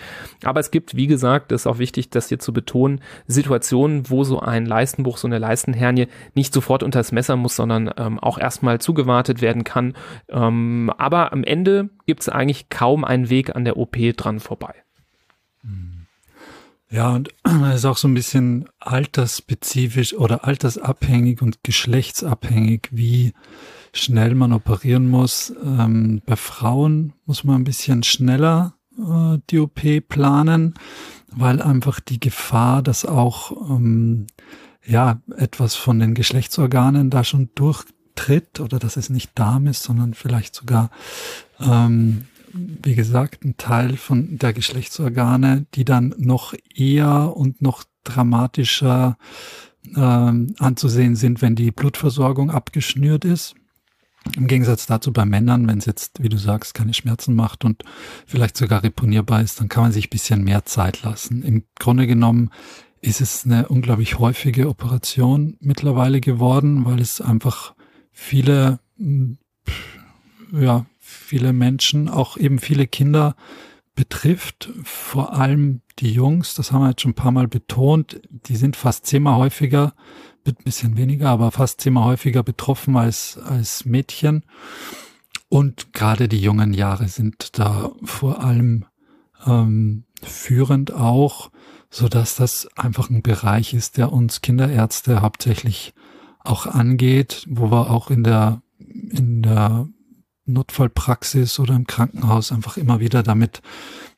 Aber 0.44 0.60
es 0.60 0.70
gibt, 0.70 0.96
wie 0.96 1.06
gesagt, 1.06 1.50
das 1.52 1.62
ist 1.62 1.66
auch 1.66 1.78
wichtig, 1.78 2.10
das 2.10 2.28
hier 2.28 2.38
zu 2.38 2.52
betonen, 2.52 3.00
Situationen, 3.26 4.10
wo 4.10 4.24
so 4.24 4.40
ein 4.40 4.66
Leistenbruch, 4.66 5.16
so 5.16 5.26
eine 5.26 5.38
Leistenhernie 5.38 6.08
nicht 6.34 6.52
sofort 6.52 6.82
unter 6.82 6.98
das 6.98 7.12
Messer 7.12 7.36
muss, 7.36 7.56
sondern 7.56 7.90
ähm, 7.96 8.18
auch 8.18 8.38
erstmal 8.38 8.80
zugewartet 8.80 9.40
werden 9.40 9.64
kann. 9.64 9.94
Ähm, 10.28 10.92
aber 10.98 11.32
am 11.32 11.44
Ende 11.44 11.90
gibt 12.08 12.22
es 12.22 12.30
eigentlich 12.30 12.70
kaum 12.70 13.04
einen 13.04 13.28
Weg 13.28 13.54
an 13.54 13.66
der 13.66 13.76
OP 13.76 13.98
dran 14.16 14.40
vorbei. 14.40 14.74
Ja, 16.90 17.10
und 17.10 17.28
es 17.44 17.80
ist 17.80 17.84
auch 17.84 17.98
so 17.98 18.08
ein 18.08 18.14
bisschen 18.14 18.66
altersspezifisch 18.80 20.14
oder 20.14 20.46
altersabhängig 20.46 21.42
und 21.42 21.62
geschlechtsabhängig, 21.62 22.88
wie 22.92 23.34
schnell 23.92 24.34
man 24.34 24.54
operieren 24.54 25.06
muss. 25.10 25.52
Ähm, 25.62 26.22
bei 26.24 26.36
Frauen 26.36 27.12
muss 27.26 27.44
man 27.44 27.56
ein 27.56 27.64
bisschen 27.64 28.02
schneller 28.02 28.72
äh, 28.96 29.36
die 29.50 29.58
OP 29.58 29.82
planen, 30.08 30.72
weil 31.30 31.60
einfach 31.60 32.00
die 32.00 32.20
Gefahr, 32.20 32.82
dass 32.82 33.04
auch 33.04 33.52
ähm, 33.68 34.28
ja 34.82 35.20
etwas 35.36 35.74
von 35.74 35.98
den 35.98 36.14
Geschlechtsorganen 36.14 37.10
da 37.10 37.22
schon 37.22 37.50
durchtritt 38.18 38.60
oder 38.60 38.78
dass 38.78 38.96
es 38.96 39.10
nicht 39.10 39.30
Darm 39.34 39.66
ist, 39.66 39.82
sondern 39.82 40.14
vielleicht 40.14 40.54
sogar 40.54 40.90
ähm, 41.60 42.26
wie 42.52 42.94
gesagt, 42.94 43.44
ein 43.44 43.58
Teil 43.58 43.98
von 43.98 44.38
der 44.38 44.54
Geschlechtsorgane, 44.54 45.66
die 45.74 45.84
dann 45.84 46.14
noch 46.16 46.54
eher 46.74 47.36
und 47.36 47.60
noch 47.60 47.84
dramatischer 48.04 49.18
ähm, 49.94 50.54
anzusehen 50.58 51.14
sind, 51.14 51.42
wenn 51.42 51.56
die 51.56 51.70
Blutversorgung 51.70 52.50
abgeschnürt 52.50 53.26
ist. 53.26 53.54
Im 54.34 54.46
Gegensatz 54.46 54.86
dazu 54.86 55.12
bei 55.12 55.26
Männern, 55.26 55.68
wenn 55.68 55.78
es 55.78 55.84
jetzt, 55.84 56.22
wie 56.22 56.30
du 56.30 56.38
sagst, 56.38 56.72
keine 56.72 56.94
Schmerzen 56.94 57.34
macht 57.34 57.66
und 57.66 57.84
vielleicht 58.26 58.56
sogar 58.56 58.82
reponierbar 58.82 59.42
ist, 59.42 59.60
dann 59.60 59.68
kann 59.68 59.84
man 59.84 59.92
sich 59.92 60.10
bisschen 60.10 60.42
mehr 60.42 60.64
Zeit 60.64 61.02
lassen. 61.02 61.42
Im 61.42 61.64
Grunde 61.78 62.06
genommen 62.06 62.50
ist 63.02 63.20
es 63.20 63.44
eine 63.44 63.68
unglaublich 63.68 64.18
häufige 64.18 64.68
Operation 64.68 65.56
mittlerweile 65.60 66.20
geworden, 66.20 66.86
weil 66.86 66.98
es 66.98 67.20
einfach 67.20 67.74
viele, 68.18 68.80
ja, 70.52 70.86
viele 70.98 71.52
Menschen, 71.52 72.08
auch 72.08 72.36
eben 72.36 72.58
viele 72.58 72.88
Kinder 72.88 73.36
betrifft, 73.94 74.70
vor 74.82 75.34
allem 75.34 75.82
die 76.00 76.12
Jungs, 76.12 76.54
das 76.54 76.72
haben 76.72 76.82
wir 76.82 76.90
jetzt 76.90 77.02
schon 77.02 77.12
ein 77.12 77.14
paar 77.14 77.30
Mal 77.30 77.46
betont, 77.46 78.20
die 78.28 78.56
sind 78.56 78.76
fast 78.76 79.06
zehnmal 79.06 79.36
häufiger, 79.36 79.94
ein 80.44 80.64
bisschen 80.64 80.96
weniger, 80.96 81.30
aber 81.30 81.52
fast 81.52 81.80
zehnmal 81.80 82.04
häufiger 82.04 82.42
betroffen 82.42 82.96
als, 82.96 83.38
als 83.38 83.84
Mädchen. 83.84 84.44
Und 85.48 85.92
gerade 85.92 86.28
die 86.28 86.40
jungen 86.40 86.74
Jahre 86.74 87.08
sind 87.08 87.58
da 87.58 87.92
vor 88.02 88.42
allem 88.42 88.84
ähm, 89.46 90.04
führend 90.22 90.92
auch, 90.92 91.50
so 91.88 92.08
dass 92.08 92.34
das 92.34 92.68
einfach 92.76 93.10
ein 93.10 93.22
Bereich 93.22 93.74
ist, 93.74 93.96
der 93.96 94.12
uns 94.12 94.40
Kinderärzte 94.40 95.22
hauptsächlich 95.22 95.94
auch 96.44 96.66
angeht, 96.66 97.46
wo 97.48 97.70
wir 97.70 97.90
auch 97.90 98.10
in 98.10 98.24
der 98.24 98.62
in 98.78 99.42
der 99.42 99.88
Notfallpraxis 100.46 101.58
oder 101.58 101.74
im 101.74 101.86
Krankenhaus 101.86 102.52
einfach 102.52 102.76
immer 102.76 103.00
wieder 103.00 103.22
damit 103.22 103.60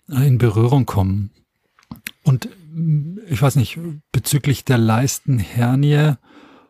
äh, 0.09 0.26
in 0.26 0.38
Berührung 0.38 0.87
kommen. 0.87 1.30
Und 2.22 2.48
ich 3.28 3.42
weiß 3.42 3.56
nicht, 3.56 3.78
bezüglich 4.12 4.64
der 4.64 4.78
Leistenhernie, 4.78 6.14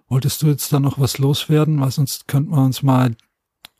wolltest 0.09 0.43
du 0.43 0.47
jetzt 0.47 0.73
da 0.73 0.81
noch 0.81 0.99
was 0.99 1.19
loswerden? 1.19 1.81
Weil 1.81 1.91
sonst 1.91 2.27
könnten 2.27 2.53
wir 2.53 2.63
uns 2.63 2.83
mal 2.83 3.15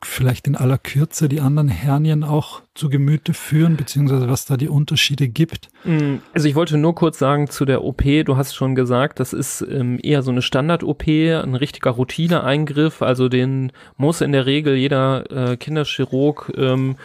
vielleicht 0.03 0.47
in 0.47 0.55
aller 0.55 0.77
Kürze 0.77 1.29
die 1.29 1.41
anderen 1.41 1.67
Hernien 1.67 2.23
auch 2.23 2.61
zu 2.73 2.89
Gemüte 2.89 3.33
führen, 3.33 3.75
beziehungsweise 3.75 4.29
was 4.29 4.45
da 4.45 4.55
die 4.55 4.69
Unterschiede 4.69 5.27
gibt? 5.27 5.69
Mm, 5.83 6.15
also 6.33 6.47
ich 6.47 6.55
wollte 6.55 6.77
nur 6.77 6.95
kurz 6.95 7.19
sagen 7.19 7.49
zu 7.49 7.65
der 7.65 7.83
OP, 7.83 8.03
du 8.25 8.37
hast 8.37 8.55
schon 8.55 8.75
gesagt, 8.75 9.19
das 9.19 9.33
ist 9.33 9.61
ähm, 9.69 9.99
eher 10.01 10.21
so 10.21 10.31
eine 10.31 10.41
Standard-OP, 10.41 11.05
ein 11.07 11.55
richtiger 11.55 11.91
Routineeingriff, 11.91 13.01
also 13.01 13.27
den 13.27 13.73
muss 13.97 14.21
in 14.21 14.31
der 14.31 14.45
Regel 14.45 14.75
jeder 14.75 15.51
äh, 15.51 15.57
Kinderchirurg 15.57 16.53
ähm, 16.55 16.95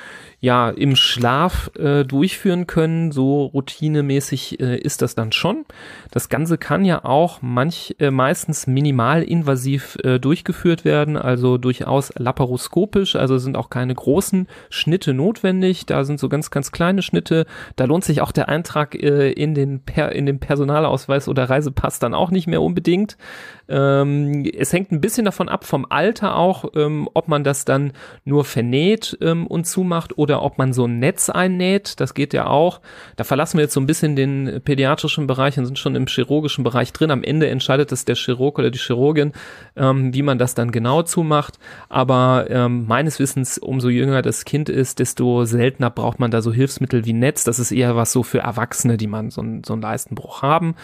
ja 0.41 0.71
im 0.71 0.97
Schlaf 0.97 1.71
äh, 1.77 2.05
durchführen 2.05 2.67
können. 2.67 3.11
So 3.11 3.47
routinemäßig 3.47 4.61
äh, 4.61 4.79
ist 4.79 5.03
das 5.03 5.15
dann 5.15 5.33
schon. 5.33 5.65
Das 6.11 6.29
Ganze 6.29 6.59
kann 6.59 6.85
ja 6.85 7.05
auch 7.05 7.43
manch 7.43 7.97
äh, 7.99 8.11
meistens 8.11 8.67
minimal 8.67 9.23
invasiv 9.23 9.97
äh, 10.05 10.19
durchgeführt 10.19 10.85
werden, 10.85 11.17
also 11.17 11.59
durchaus 11.59 12.13
laparoskopisch. 12.17 13.17
Also 13.17 13.39
sind 13.39 13.57
auch 13.57 13.71
keine 13.71 13.95
großen 13.95 14.47
Schnitte 14.71 15.15
notwendig. 15.15 15.56
Da 15.91 16.05
sind 16.05 16.21
so 16.21 16.29
ganz 16.29 16.51
ganz 16.51 16.73
kleine 16.73 17.03
Schnitte. 17.03 17.47
Da 17.77 17.85
lohnt 17.85 18.05
sich 18.05 18.21
auch 18.21 18.33
der 18.33 18.49
Eintrag 18.49 18.95
äh, 18.95 19.31
in 19.31 19.55
den 19.55 19.81
per 19.81 20.13
in 20.13 20.27
den 20.27 20.41
Personalausweis 20.41 21.29
oder 21.29 21.49
Reisepass 21.49 21.99
dann 21.99 22.15
auch 22.15 22.31
nicht 22.31 22.47
mehr 22.47 22.63
unbedingt. 22.63 23.17
Ähm, 23.69 24.45
es 24.57 24.73
hängt 24.73 24.93
ein 24.93 25.01
bisschen 25.01 25.25
davon 25.25 25.49
ab 25.49 25.65
vom 25.65 25.87
Alter 25.89 26.37
auch, 26.37 26.67
ähm, 26.75 27.09
ob 27.15 27.29
man 27.29 27.45
das 27.45 27.65
dann 27.65 27.93
nur 28.25 28.45
vernäht 28.45 29.19
ähm, 29.21 29.47
und 29.47 29.67
zumacht 29.67 30.19
oder 30.19 30.43
ob 30.43 30.59
man 30.59 30.73
so 30.73 30.87
ein 30.87 30.99
Netz 30.99 31.29
einnäht. 31.29 32.01
Das 32.01 32.15
geht 32.15 32.33
ja 32.33 32.47
auch. 32.47 32.81
Da 33.17 33.25
verlassen 33.25 33.59
wir 33.59 33.65
jetzt 33.65 33.75
so 33.75 33.81
ein 33.81 33.87
bisschen 33.87 34.15
den 34.15 34.61
pädiatrischen 34.65 35.27
Bereich 35.27 35.59
und 35.59 35.67
sind 35.67 35.79
schon 35.79 35.97
im 35.97 36.07
chirurgischen 36.07 36.65
Bereich 36.65 36.93
drin. 36.93 37.11
Am 37.11 37.25
Ende 37.25 37.49
entscheidet 37.49 37.91
es 37.93 38.05
der 38.05 38.15
Chirurg 38.15 38.59
oder 38.59 38.71
die 38.71 38.79
Chirurgin, 38.79 39.33
ähm, 39.77 40.15
wie 40.15 40.23
man 40.23 40.39
das 40.39 40.55
dann 40.55 40.71
genau 40.71 41.03
zumacht. 41.03 41.59
Aber 41.89 42.47
ähm, 42.49 42.87
meines 42.87 43.19
Wissens, 43.19 43.59
umso 43.59 43.89
jünger 43.89 44.23
das 44.23 44.45
Kind 44.45 44.69
ist, 44.69 45.01
desto 45.01 45.45
seltener 45.45 45.91
braucht 45.91 46.21
man 46.21 46.31
da 46.31 46.41
so 46.41 46.53
Hilfsmittel 46.53 47.05
wie 47.05 47.13
Netz. 47.13 47.45
Das 47.45 47.59
ist 47.59 47.73
eher 47.73 47.97
was 47.97 48.13
so 48.13 48.23
für 48.23 48.39
Erwachsene, 48.39 48.97
die 48.97 49.09
man 49.09 49.31
so, 49.31 49.43
so 49.65 49.73
einen 49.73 49.83
Leistenbruch 49.83 50.43
haben. 50.43 50.77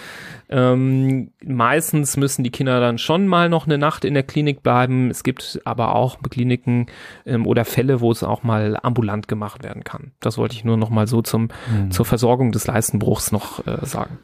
Ähm, 0.49 1.31
meistens 1.45 2.17
müssen 2.17 2.43
die 2.43 2.51
Kinder 2.51 2.72
dann 2.81 2.99
schon 2.99 3.27
mal 3.27 3.49
noch 3.49 3.67
eine 3.67 3.79
Nacht 3.79 4.05
in 4.05 4.15
der 4.15 4.23
Klinik 4.23 4.63
bleiben. 4.63 5.11
Es 5.11 5.23
gibt 5.23 5.61
aber 5.65 5.95
auch 5.95 6.19
Kliniken 6.31 6.87
ähm, 7.27 7.47
oder 7.47 7.65
Fälle, 7.65 8.01
wo 8.01 8.11
es 8.11 8.23
auch 8.23 8.43
mal 8.43 8.79
ambulant 8.83 9.29
gemacht 9.29 9.63
werden 9.63 9.85
kann. 9.85 10.13
Das 10.21 10.39
wollte 10.39 10.55
ich 10.55 10.65
nur 10.65 10.77
noch 10.77 10.91
mal 10.91 11.07
so 11.07 11.23
zum, 11.23 11.49
mhm. 11.71 11.91
zur 11.91 12.05
Versorgung 12.05 12.53
des 12.53 12.67
Leistenbruchs 12.67 13.33
noch 13.33 13.67
äh, 13.67 13.85
sagen. 13.85 14.19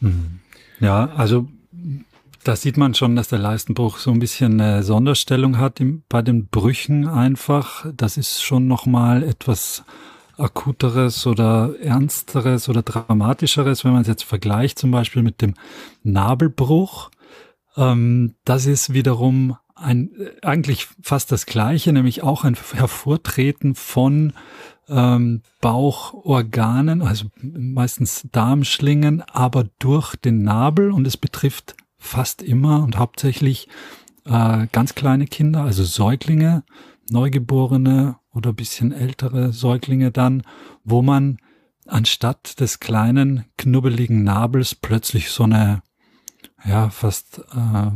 Mhm. 0.00 0.40
Ja, 0.80 1.10
also 1.16 1.48
da 2.44 2.56
sieht 2.56 2.76
man 2.76 2.94
schon, 2.94 3.16
dass 3.16 3.28
der 3.28 3.38
Leistenbruch 3.38 3.98
so 3.98 4.10
ein 4.10 4.18
bisschen 4.18 4.60
eine 4.60 4.82
Sonderstellung 4.82 5.58
hat 5.58 5.80
im, 5.80 6.02
bei 6.08 6.20
den 6.20 6.46
Brüchen 6.48 7.08
einfach. 7.08 7.86
Das 7.96 8.16
ist 8.16 8.42
schon 8.42 8.68
noch 8.68 8.84
mal 8.84 9.22
etwas 9.22 9.84
akuteres 10.36 11.26
oder 11.26 11.74
ernsteres 11.80 12.68
oder 12.68 12.82
dramatischeres, 12.82 13.84
wenn 13.84 13.92
man 13.92 14.02
es 14.02 14.08
jetzt 14.08 14.24
vergleicht, 14.24 14.78
zum 14.78 14.90
Beispiel 14.90 15.22
mit 15.22 15.40
dem 15.40 15.54
Nabelbruch. 16.02 17.10
Ähm, 17.76 18.34
das 18.44 18.66
ist 18.66 18.92
wiederum 18.92 19.56
ein, 19.74 20.10
eigentlich 20.42 20.88
fast 21.02 21.32
das 21.32 21.46
Gleiche, 21.46 21.92
nämlich 21.92 22.22
auch 22.22 22.44
ein 22.44 22.56
Hervortreten 22.74 23.74
von 23.74 24.32
ähm, 24.88 25.42
Bauchorganen, 25.60 27.02
also 27.02 27.26
meistens 27.40 28.28
Darmschlingen, 28.30 29.22
aber 29.22 29.64
durch 29.78 30.16
den 30.16 30.42
Nabel. 30.42 30.90
Und 30.90 31.06
es 31.06 31.16
betrifft 31.16 31.76
fast 31.98 32.42
immer 32.42 32.82
und 32.82 32.98
hauptsächlich 32.98 33.68
äh, 34.26 34.66
ganz 34.72 34.94
kleine 34.94 35.26
Kinder, 35.26 35.62
also 35.62 35.84
Säuglinge, 35.84 36.64
Neugeborene 37.10 38.16
oder 38.32 38.52
bisschen 38.52 38.92
ältere 38.92 39.52
Säuglinge 39.52 40.10
dann, 40.10 40.42
wo 40.84 41.02
man 41.02 41.38
anstatt 41.86 42.60
des 42.60 42.80
kleinen 42.80 43.44
knubbeligen 43.58 44.24
Nabels 44.24 44.74
plötzlich 44.74 45.30
so 45.30 45.44
eine 45.44 45.82
ja 46.64 46.90
fast 46.90 47.40
äh, 47.54 47.90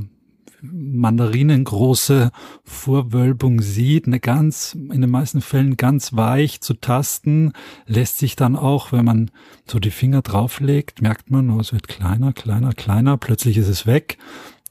mandarinengroße 0.61 2.31
Vorwölbung 2.65 3.61
sieht, 3.61 4.07
eine 4.07 4.21
ganz, 4.21 4.75
in 4.75 5.01
den 5.01 5.11
meisten 5.11 5.41
Fällen 5.41 5.77
ganz 5.77 6.15
weich 6.15 6.61
zu 6.61 6.75
tasten, 6.75 7.53
lässt 7.87 8.19
sich 8.19 8.37
dann 8.37 8.57
auch, 8.57 8.93
wenn 8.93 9.05
man 9.05 9.31
so 9.67 9.79
die 9.79 9.91
Finger 9.91 10.23
drauflegt, 10.23 11.01
merkt 11.01 11.31
man, 11.31 11.51
oh, 11.51 11.61
es 11.61 11.73
wird 11.73 11.89
kleiner, 11.89 12.33
kleiner, 12.33 12.73
kleiner, 12.73 13.17
plötzlich 13.17 13.57
ist 13.57 13.69
es 13.69 13.87
weg, 13.87 14.19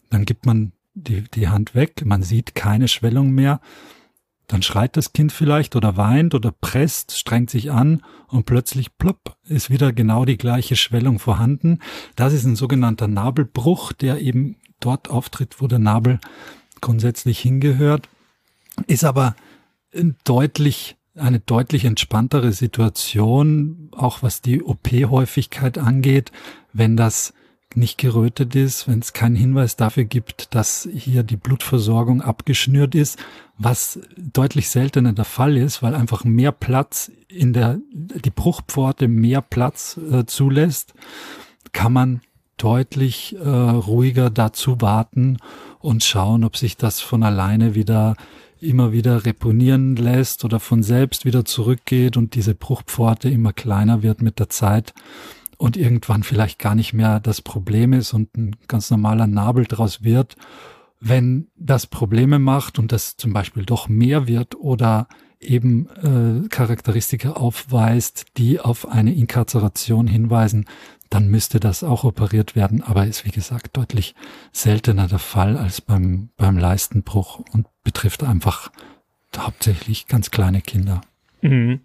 dann 0.09 0.25
gibt 0.25 0.45
man 0.45 0.73
die, 0.93 1.23
die 1.33 1.47
Hand 1.47 1.75
weg, 1.75 2.05
man 2.05 2.23
sieht 2.23 2.55
keine 2.55 2.87
Schwellung 2.87 3.31
mehr, 3.31 3.61
dann 4.47 4.61
schreit 4.61 4.95
das 4.97 5.13
Kind 5.13 5.31
vielleicht 5.31 5.75
oder 5.75 5.97
weint 5.97 6.33
oder 6.33 6.51
presst, 6.51 7.17
strengt 7.17 7.49
sich 7.49 7.71
an 7.71 8.01
und 8.27 8.45
plötzlich 8.45 8.97
plopp 8.97 9.35
ist 9.43 9.69
wieder 9.69 9.91
genau 9.91 10.25
die 10.25 10.37
gleiche 10.37 10.75
Schwellung 10.75 11.19
vorhanden. 11.19 11.79
Das 12.15 12.33
ist 12.33 12.45
ein 12.45 12.55
sogenannter 12.55 13.07
Nabelbruch, 13.07 13.93
der 13.93 14.21
eben 14.21 14.55
dort 14.79 15.09
auftritt, 15.09 15.61
wo 15.61 15.67
der 15.67 15.79
Nabel 15.79 16.19
grundsätzlich 16.81 17.39
hingehört, 17.39 18.07
ist 18.87 19.03
aber 19.03 19.35
deutlich 20.23 20.95
eine 21.15 21.39
deutlich 21.39 21.83
entspanntere 21.85 22.51
Situation, 22.51 23.89
auch 23.91 24.21
was 24.21 24.41
die 24.41 24.61
OP-Häufigkeit 24.61 25.79
angeht, 25.79 26.31
wenn 26.73 26.95
das 26.95 27.33
nicht 27.77 27.97
gerötet 27.97 28.55
ist, 28.55 28.87
wenn 28.87 28.99
es 28.99 29.13
keinen 29.13 29.35
Hinweis 29.35 29.75
dafür 29.75 30.03
gibt, 30.03 30.53
dass 30.55 30.87
hier 30.93 31.23
die 31.23 31.37
Blutversorgung 31.37 32.21
abgeschnürt 32.21 32.95
ist, 32.95 33.19
was 33.57 33.99
deutlich 34.17 34.69
seltener 34.69 35.13
der 35.13 35.25
Fall 35.25 35.57
ist, 35.57 35.81
weil 35.81 35.95
einfach 35.95 36.23
mehr 36.23 36.51
Platz 36.51 37.11
in 37.27 37.53
der, 37.53 37.79
die 37.91 38.29
Bruchpforte 38.29 39.07
mehr 39.07 39.41
Platz 39.41 39.99
äh, 40.11 40.25
zulässt, 40.25 40.93
kann 41.71 41.93
man 41.93 42.21
deutlich 42.57 43.35
äh, 43.35 43.47
ruhiger 43.47 44.29
dazu 44.29 44.81
warten 44.81 45.37
und 45.79 46.03
schauen, 46.03 46.43
ob 46.43 46.57
sich 46.57 46.75
das 46.75 46.99
von 46.99 47.23
alleine 47.23 47.75
wieder 47.75 48.15
immer 48.59 48.91
wieder 48.91 49.25
reponieren 49.25 49.95
lässt 49.95 50.43
oder 50.43 50.59
von 50.59 50.81
selbst 50.81 51.25
wieder 51.25 51.45
zurückgeht 51.45 52.17
und 52.17 52.33
diese 52.33 52.55
Bruchpforte 52.55 53.29
immer 53.29 53.53
kleiner 53.53 54.01
wird 54.01 54.21
mit 54.21 54.39
der 54.39 54.49
Zeit 54.49 54.93
und 55.57 55.77
irgendwann 55.77 56.23
vielleicht 56.23 56.59
gar 56.59 56.75
nicht 56.75 56.93
mehr 56.93 57.19
das 57.19 57.41
Problem 57.41 57.93
ist 57.93 58.13
und 58.13 58.35
ein 58.37 58.55
ganz 58.67 58.89
normaler 58.89 59.27
Nabel 59.27 59.65
draus 59.65 60.03
wird, 60.03 60.35
wenn 60.99 61.47
das 61.55 61.87
Probleme 61.87 62.39
macht 62.39 62.79
und 62.79 62.91
das 62.91 63.17
zum 63.17 63.33
Beispiel 63.33 63.65
doch 63.65 63.87
mehr 63.87 64.27
wird 64.27 64.55
oder 64.55 65.07
eben 65.39 65.87
äh, 66.43 66.47
Charakteristika 66.49 67.33
aufweist, 67.33 68.25
die 68.37 68.59
auf 68.59 68.87
eine 68.87 69.13
Inkarzeration 69.13 70.07
hinweisen, 70.07 70.65
dann 71.09 71.27
müsste 71.27 71.59
das 71.59 71.83
auch 71.83 72.03
operiert 72.03 72.55
werden, 72.55 72.81
aber 72.81 73.05
ist 73.05 73.25
wie 73.25 73.31
gesagt 73.31 73.77
deutlich 73.77 74.15
seltener 74.51 75.07
der 75.07 75.19
Fall 75.19 75.57
als 75.57 75.79
beim, 75.81 76.29
beim 76.37 76.57
Leistenbruch 76.57 77.39
und 77.53 77.67
betrifft 77.83 78.23
einfach 78.23 78.71
hauptsächlich 79.37 80.07
ganz 80.07 80.31
kleine 80.31 80.61
Kinder. 80.61 81.01
Mhm. 81.41 81.81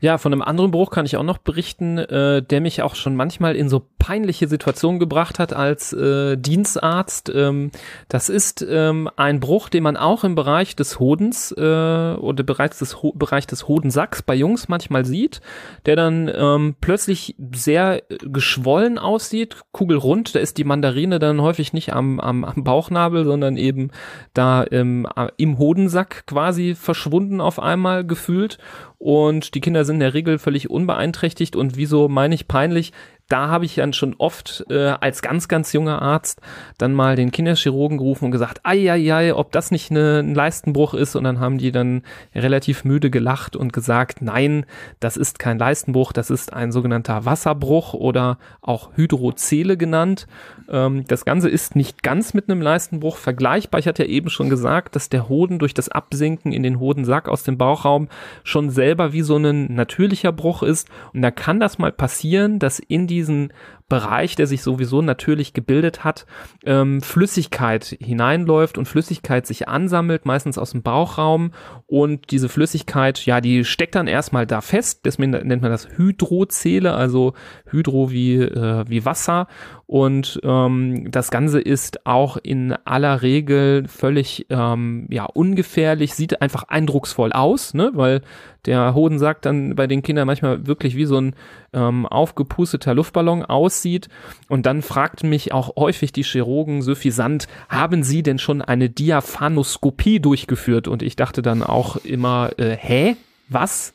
Ja, 0.00 0.18
von 0.18 0.32
einem 0.32 0.42
anderen 0.42 0.70
Bruch 0.70 0.90
kann 0.90 1.06
ich 1.06 1.16
auch 1.16 1.22
noch 1.22 1.38
berichten, 1.38 1.98
äh, 1.98 2.42
der 2.42 2.60
mich 2.60 2.82
auch 2.82 2.94
schon 2.94 3.16
manchmal 3.16 3.56
in 3.56 3.68
so 3.68 3.82
peinliche 3.98 4.46
Situationen 4.46 5.00
gebracht 5.00 5.38
hat 5.38 5.52
als 5.52 5.92
äh, 5.92 6.36
Dienstarzt. 6.36 7.32
Ähm, 7.34 7.70
das 8.08 8.28
ist 8.28 8.64
ähm, 8.68 9.08
ein 9.16 9.40
Bruch, 9.40 9.68
den 9.68 9.82
man 9.82 9.96
auch 9.96 10.22
im 10.22 10.34
Bereich 10.34 10.76
des 10.76 11.00
Hodens 11.00 11.52
äh, 11.52 11.60
oder 11.60 12.44
bereits 12.44 12.78
des 12.78 13.02
Ho 13.02 13.12
Bereich 13.16 13.46
des 13.46 13.68
Hodensacks 13.68 14.22
bei 14.22 14.34
Jungs 14.34 14.68
manchmal 14.68 15.04
sieht, 15.04 15.40
der 15.86 15.96
dann 15.96 16.30
ähm, 16.32 16.76
plötzlich 16.80 17.34
sehr 17.54 18.02
geschwollen 18.08 18.98
aussieht, 18.98 19.56
kugelrund. 19.72 20.34
Da 20.34 20.40
ist 20.40 20.58
die 20.58 20.64
Mandarine 20.64 21.18
dann 21.18 21.40
häufig 21.40 21.72
nicht 21.72 21.92
am, 21.94 22.20
am, 22.20 22.44
am 22.44 22.64
Bauchnabel, 22.64 23.24
sondern 23.24 23.56
eben 23.56 23.90
da 24.34 24.66
ähm, 24.70 25.08
im 25.36 25.58
Hodensack 25.58 26.26
quasi 26.26 26.74
verschwunden 26.74 27.40
auf 27.40 27.58
einmal 27.58 28.04
gefühlt 28.04 28.58
und 28.98 29.54
die 29.54 29.60
Kinder 29.60 29.84
sind 29.84 29.96
in 29.96 30.00
der 30.00 30.14
Regel 30.14 30.38
völlig 30.38 30.70
unbeeinträchtigt. 30.70 31.56
Und 31.56 31.76
wieso 31.76 32.08
meine 32.08 32.34
ich 32.34 32.48
peinlich, 32.48 32.92
da 33.28 33.48
habe 33.48 33.64
ich 33.64 33.74
dann 33.74 33.92
schon 33.92 34.14
oft 34.18 34.64
äh, 34.70 34.94
als 35.00 35.20
ganz, 35.20 35.48
ganz 35.48 35.72
junger 35.72 36.00
Arzt 36.00 36.40
dann 36.78 36.94
mal 36.94 37.16
den 37.16 37.32
Kinderchirurgen 37.32 37.98
gerufen 37.98 38.26
und 38.26 38.30
gesagt, 38.30 38.60
ei, 38.62 38.90
ei, 38.90 39.12
ei, 39.12 39.34
ob 39.34 39.50
das 39.50 39.72
nicht 39.72 39.90
eine, 39.90 40.20
ein 40.20 40.34
Leistenbruch 40.34 40.94
ist. 40.94 41.16
Und 41.16 41.24
dann 41.24 41.40
haben 41.40 41.58
die 41.58 41.72
dann 41.72 42.02
relativ 42.34 42.84
müde 42.84 43.10
gelacht 43.10 43.56
und 43.56 43.72
gesagt, 43.72 44.22
nein, 44.22 44.64
das 45.00 45.16
ist 45.16 45.40
kein 45.40 45.58
Leistenbruch, 45.58 46.12
das 46.12 46.30
ist 46.30 46.52
ein 46.52 46.70
sogenannter 46.70 47.24
Wasserbruch 47.24 47.94
oder 47.94 48.38
auch 48.60 48.90
Hydrozele 48.94 49.76
genannt. 49.76 50.28
Ähm, 50.68 51.04
das 51.08 51.24
Ganze 51.24 51.48
ist 51.48 51.74
nicht 51.74 52.04
ganz 52.04 52.32
mit 52.32 52.48
einem 52.48 52.62
Leistenbruch 52.62 53.16
vergleichbar. 53.16 53.80
Ich 53.80 53.88
hatte 53.88 54.04
ja 54.04 54.08
eben 54.08 54.30
schon 54.30 54.50
gesagt, 54.50 54.94
dass 54.94 55.08
der 55.08 55.28
Hoden 55.28 55.58
durch 55.58 55.74
das 55.74 55.88
Absinken 55.88 56.52
in 56.52 56.62
den 56.62 56.78
Hodensack 56.78 57.28
aus 57.28 57.42
dem 57.42 57.58
Bauchraum 57.58 58.08
schon 58.44 58.70
selber 58.70 59.12
wie 59.12 59.22
so 59.22 59.36
ein 59.36 59.74
natürlicher 59.74 60.30
Bruch 60.30 60.62
ist. 60.62 60.88
Und 61.12 61.22
da 61.22 61.32
kann 61.32 61.58
das 61.58 61.78
mal 61.78 61.90
passieren, 61.90 62.60
dass 62.60 62.78
in 62.78 63.08
die 63.08 63.15
diesen 63.16 63.52
Bereich, 63.88 64.34
der 64.34 64.46
sich 64.46 64.62
sowieso 64.62 65.00
natürlich 65.00 65.54
gebildet 65.54 66.02
hat, 66.04 66.26
ähm, 66.64 67.00
Flüssigkeit 67.00 67.96
hineinläuft 68.00 68.78
und 68.78 68.86
Flüssigkeit 68.86 69.46
sich 69.46 69.68
ansammelt, 69.68 70.26
meistens 70.26 70.58
aus 70.58 70.72
dem 70.72 70.82
Bauchraum. 70.82 71.52
Und 71.86 72.32
diese 72.32 72.48
Flüssigkeit, 72.48 73.24
ja, 73.24 73.40
die 73.40 73.64
steckt 73.64 73.94
dann 73.94 74.08
erstmal 74.08 74.46
da 74.46 74.60
fest, 74.60 75.02
deswegen 75.04 75.30
nennt 75.30 75.62
man 75.62 75.70
das 75.70 75.88
Hydrozele, 75.96 76.94
also 76.94 77.34
Hydro 77.70 78.10
wie, 78.10 78.34
äh, 78.34 78.84
wie 78.88 79.04
Wasser 79.04 79.46
und 79.88 80.40
ähm, 80.42 81.12
das 81.12 81.30
Ganze 81.30 81.60
ist 81.60 82.06
auch 82.06 82.38
in 82.38 82.72
aller 82.84 83.22
Regel 83.22 83.86
völlig 83.86 84.46
ähm, 84.50 85.06
ja 85.10 85.26
ungefährlich, 85.26 86.14
sieht 86.14 86.42
einfach 86.42 86.64
eindrucksvoll 86.64 87.32
aus, 87.32 87.72
ne? 87.72 87.92
weil 87.94 88.22
der 88.64 88.94
Hodensack 88.94 89.42
dann 89.42 89.76
bei 89.76 89.86
den 89.86 90.02
Kindern 90.02 90.26
manchmal 90.26 90.66
wirklich 90.66 90.96
wie 90.96 91.04
so 91.04 91.18
ein 91.18 91.36
ähm, 91.72 92.04
aufgepusteter 92.04 92.94
Luftballon 92.94 93.44
aussieht. 93.44 94.08
Und 94.48 94.66
dann 94.66 94.82
fragt 94.82 95.22
mich 95.22 95.52
auch 95.52 95.76
häufig 95.76 96.10
die 96.10 96.24
Chirurgen 96.24 96.82
suffisant, 96.82 97.46
haben 97.68 98.02
Sie 98.02 98.24
denn 98.24 98.40
schon 98.40 98.62
eine 98.62 98.90
Diaphanoskopie 98.90 100.18
durchgeführt? 100.18 100.88
Und 100.88 101.04
ich 101.04 101.14
dachte 101.14 101.42
dann 101.42 101.62
auch 101.62 101.96
immer, 101.98 102.50
äh, 102.58 102.76
hä? 102.76 103.16
Was? 103.48 103.94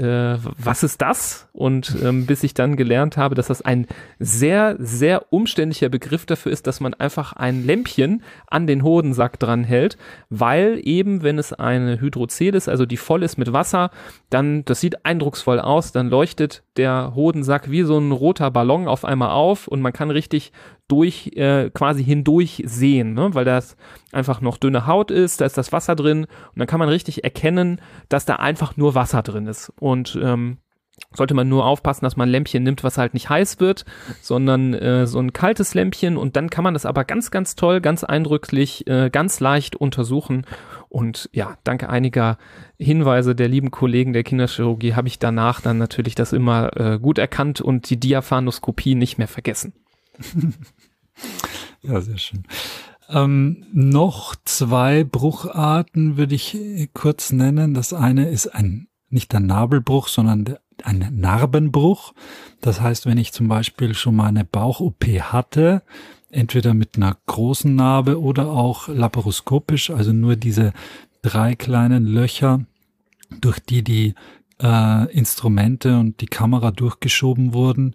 Äh, 0.00 0.38
was 0.42 0.82
ist 0.82 1.02
das? 1.02 1.48
Und 1.52 1.94
ähm, 2.02 2.24
bis 2.24 2.42
ich 2.42 2.54
dann 2.54 2.76
gelernt 2.76 3.18
habe, 3.18 3.34
dass 3.34 3.48
das 3.48 3.60
ein 3.60 3.86
sehr, 4.18 4.76
sehr 4.78 5.30
umständlicher 5.32 5.90
Begriff 5.90 6.24
dafür 6.24 6.52
ist, 6.52 6.66
dass 6.66 6.80
man 6.80 6.94
einfach 6.94 7.34
ein 7.34 7.66
Lämpchen 7.66 8.22
an 8.46 8.66
den 8.66 8.82
Hodensack 8.82 9.38
dran 9.38 9.62
hält, 9.62 9.98
weil 10.30 10.80
eben, 10.82 11.22
wenn 11.22 11.38
es 11.38 11.52
eine 11.52 12.00
Hydrozele 12.00 12.56
ist, 12.56 12.68
also 12.68 12.86
die 12.86 12.96
voll 12.96 13.22
ist 13.22 13.36
mit 13.36 13.52
Wasser, 13.52 13.90
dann, 14.30 14.64
das 14.64 14.80
sieht 14.80 15.04
eindrucksvoll 15.04 15.60
aus, 15.60 15.92
dann 15.92 16.08
leuchtet 16.08 16.62
der 16.76 17.12
Hodensack 17.14 17.70
wie 17.70 17.82
so 17.82 17.98
ein 17.98 18.12
roter 18.12 18.50
Ballon 18.50 18.88
auf 18.88 19.04
einmal 19.04 19.30
auf 19.30 19.68
und 19.68 19.82
man 19.82 19.92
kann 19.92 20.10
richtig 20.10 20.52
durch, 20.90 21.32
äh, 21.36 21.70
quasi 21.70 22.04
hindurch 22.04 22.62
sehen, 22.66 23.14
ne? 23.14 23.34
weil 23.34 23.44
das 23.44 23.76
einfach 24.12 24.40
noch 24.40 24.56
dünne 24.56 24.86
Haut 24.86 25.10
ist, 25.10 25.40
da 25.40 25.46
ist 25.46 25.58
das 25.58 25.72
Wasser 25.72 25.96
drin 25.96 26.24
und 26.24 26.58
dann 26.58 26.66
kann 26.66 26.80
man 26.80 26.88
richtig 26.88 27.24
erkennen, 27.24 27.80
dass 28.08 28.24
da 28.24 28.36
einfach 28.36 28.76
nur 28.76 28.94
Wasser 28.94 29.22
drin 29.22 29.46
ist. 29.46 29.72
Und 29.78 30.18
ähm, 30.22 30.58
sollte 31.12 31.34
man 31.34 31.48
nur 31.48 31.66
aufpassen, 31.66 32.04
dass 32.04 32.16
man 32.16 32.28
ein 32.28 32.32
Lämpchen 32.32 32.62
nimmt, 32.62 32.84
was 32.84 32.98
halt 32.98 33.14
nicht 33.14 33.28
heiß 33.28 33.58
wird, 33.58 33.84
sondern 34.20 34.74
äh, 34.74 35.06
so 35.06 35.18
ein 35.18 35.32
kaltes 35.32 35.74
Lämpchen 35.74 36.16
und 36.16 36.36
dann 36.36 36.50
kann 36.50 36.64
man 36.64 36.74
das 36.74 36.86
aber 36.86 37.04
ganz, 37.04 37.30
ganz 37.30 37.56
toll, 37.56 37.80
ganz 37.80 38.04
eindrücklich, 38.04 38.86
äh, 38.86 39.10
ganz 39.10 39.40
leicht 39.40 39.74
untersuchen. 39.76 40.46
Und 40.88 41.28
ja, 41.32 41.56
dank 41.64 41.88
einiger 41.88 42.38
Hinweise 42.78 43.34
der 43.34 43.48
lieben 43.48 43.70
Kollegen 43.70 44.12
der 44.12 44.22
Kinderchirurgie 44.22 44.94
habe 44.94 45.08
ich 45.08 45.18
danach 45.18 45.60
dann 45.60 45.78
natürlich 45.78 46.14
das 46.14 46.32
immer 46.32 46.76
äh, 46.76 46.98
gut 46.98 47.18
erkannt 47.18 47.60
und 47.60 47.90
die 47.90 47.98
Diaphanoskopie 47.98 48.94
nicht 48.94 49.18
mehr 49.18 49.28
vergessen. 49.28 49.72
ja, 51.82 52.00
sehr 52.00 52.18
schön. 52.18 52.44
Ähm, 53.08 53.64
noch 53.72 54.36
zwei 54.44 55.04
Brucharten 55.04 56.16
würde 56.16 56.34
ich 56.34 56.56
kurz 56.94 57.32
nennen. 57.32 57.74
Das 57.74 57.92
eine 57.92 58.28
ist 58.28 58.48
ein, 58.48 58.88
nicht 59.08 59.34
ein 59.34 59.46
Nabelbruch, 59.46 60.08
sondern 60.08 60.56
ein 60.84 61.08
Narbenbruch. 61.12 62.12
Das 62.60 62.80
heißt, 62.80 63.06
wenn 63.06 63.18
ich 63.18 63.32
zum 63.32 63.48
Beispiel 63.48 63.94
schon 63.94 64.16
mal 64.16 64.26
eine 64.26 64.44
Bauch-OP 64.44 65.04
hatte, 65.04 65.82
entweder 66.30 66.74
mit 66.74 66.96
einer 66.96 67.16
großen 67.26 67.74
Narbe 67.74 68.20
oder 68.20 68.50
auch 68.50 68.88
laparoskopisch, 68.88 69.90
also 69.90 70.12
nur 70.12 70.36
diese 70.36 70.72
drei 71.22 71.54
kleinen 71.54 72.06
Löcher, 72.06 72.60
durch 73.40 73.60
die 73.60 73.82
die 73.82 74.14
äh, 74.62 75.12
Instrumente 75.12 75.98
und 75.98 76.20
die 76.20 76.26
Kamera 76.26 76.70
durchgeschoben 76.70 77.52
wurden, 77.52 77.94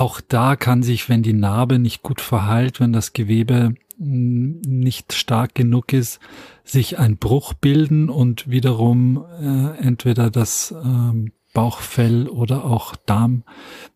auch 0.00 0.22
da 0.22 0.56
kann 0.56 0.82
sich, 0.82 1.10
wenn 1.10 1.22
die 1.22 1.34
Narbe 1.34 1.78
nicht 1.78 2.02
gut 2.02 2.22
verheilt, 2.22 2.80
wenn 2.80 2.90
das 2.92 3.12
Gewebe 3.12 3.74
mm, 3.98 4.62
nicht 4.62 5.12
stark 5.12 5.54
genug 5.54 5.92
ist, 5.92 6.20
sich 6.64 6.98
ein 6.98 7.18
Bruch 7.18 7.52
bilden 7.52 8.08
und 8.08 8.48
wiederum 8.48 9.22
äh, 9.42 9.76
entweder 9.78 10.30
das 10.30 10.72
äh, 10.72 11.30
Bauchfell 11.52 12.28
oder 12.28 12.64
auch 12.64 12.96
Darm, 12.96 13.42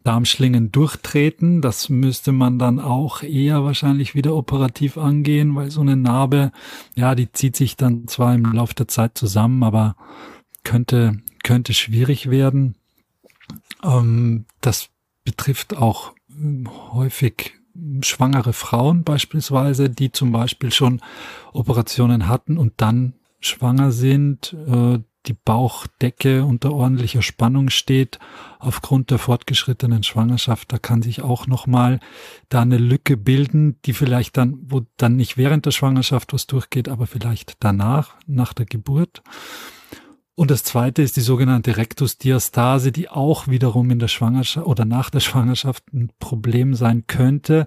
Darmschlingen 0.03 0.71
durchtreten. 0.71 1.62
Das 1.62 1.88
müsste 1.88 2.33
man 2.33 2.59
dann 2.59 2.81
auch 2.81 3.23
eher 3.23 3.64
wahrscheinlich 3.64 4.14
wieder 4.14 4.35
operativ 4.35 4.99
angehen, 4.99 5.55
weil 5.55 5.71
so 5.71 5.81
eine 5.81 5.97
Narbe, 5.97 6.53
ja, 6.97 7.14
die 7.14 7.33
zieht 7.33 7.57
sich 7.57 7.77
dann 7.77 8.09
zwar 8.09 8.35
im 8.35 8.45
Laufe 8.53 8.75
der 8.75 8.88
Zeit 8.88 9.17
zusammen, 9.17 9.62
aber 9.62 9.97
könnte, 10.64 11.23
könnte 11.43 11.73
schwierig 11.73 12.29
werden. 12.29 12.77
Ähm, 13.83 14.45
das 14.61 14.90
betrifft 15.25 15.77
auch 15.77 16.13
hm, 16.29 16.69
häufig 16.93 17.55
schwangere 18.03 18.53
Frauen 18.53 19.03
beispielsweise, 19.03 19.91
die 19.91 20.13
zum 20.13 20.33
Beispiel 20.33 20.73
schon 20.73 21.01
Operationen 21.53 22.29
hatten 22.29 22.57
und 22.57 22.75
dann 22.77 23.15
schwanger 23.41 23.91
sind, 23.91 24.57
äh, 24.67 25.01
die 25.27 25.33
Bauchdecke 25.33 26.45
unter 26.45 26.73
ordentlicher 26.73 27.23
Spannung 27.23 27.71
steht 27.71 28.19
aufgrund 28.59 29.11
der 29.11 29.19
fortgeschrittenen 29.19 30.03
Schwangerschaft. 30.03 30.73
Da 30.73 30.79
kann 30.79 31.03
sich 31.03 31.23
auch 31.23 31.47
nochmal 31.47 32.01
da 32.51 32.61
eine 32.61 32.77
Lücke 32.77 33.17
bilden, 33.17 33.79
die 33.87 33.95
vielleicht 33.95 34.37
dann, 34.37 34.59
wo 34.67 34.83
dann 34.99 35.17
nicht 35.17 35.39
während 35.39 35.65
der 35.67 35.71
Schwangerschaft 35.71 36.33
was 36.35 36.47
durchgeht, 36.47 36.89
aber 36.89 37.07
vielleicht 37.07 37.57
danach, 37.61 38.17
nach 38.27 38.53
der 38.53 38.67
Geburt. 38.67 39.23
Und 40.37 40.51
das 40.51 40.64
zweite 40.64 41.03
ist 41.03 41.16
die 41.16 41.20
sogenannte 41.20 41.77
Rektusdiastase, 41.77 42.90
die 42.90 43.09
auch 43.09 43.47
wiederum 43.47 43.90
in 43.90 44.01
der 44.01 44.09
Schwangerschaft 44.09 44.66
oder 44.66 44.85
nach 44.85 45.11
der 45.11 45.20
Schwangerschaft 45.20 45.85
ein 45.92 46.11
Problem 46.18 46.75
sein 46.75 47.07
könnte. 47.07 47.66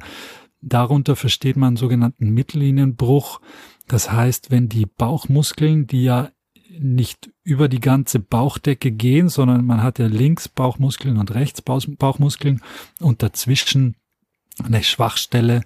Darunter 0.62 1.16
versteht 1.16 1.56
man 1.56 1.68
einen 1.68 1.78
sogenannten 1.78 2.30
Mittellinienbruch. 2.30 3.40
Das 3.88 4.12
heißt, 4.12 4.52
wenn 4.52 4.68
die 4.68 4.86
Bauchmuskeln, 4.86 5.88
die 5.88 6.04
ja 6.04 6.30
nicht 6.80 7.32
über 7.44 7.70
die 7.70 7.80
ganze 7.80 8.20
Bauchdecke 8.20 8.92
gehen, 8.92 9.30
sondern 9.30 9.66
man 9.66 9.82
hat 9.82 9.98
ja 9.98 10.08
links 10.08 10.50
Bauchmuskeln 10.50 11.18
und 11.18 11.34
rechts 11.34 11.62
Bauchmuskeln 11.62 12.62
und 13.00 13.24
dazwischen 13.24 13.96
eine 14.64 14.84
Schwachstelle 14.84 15.62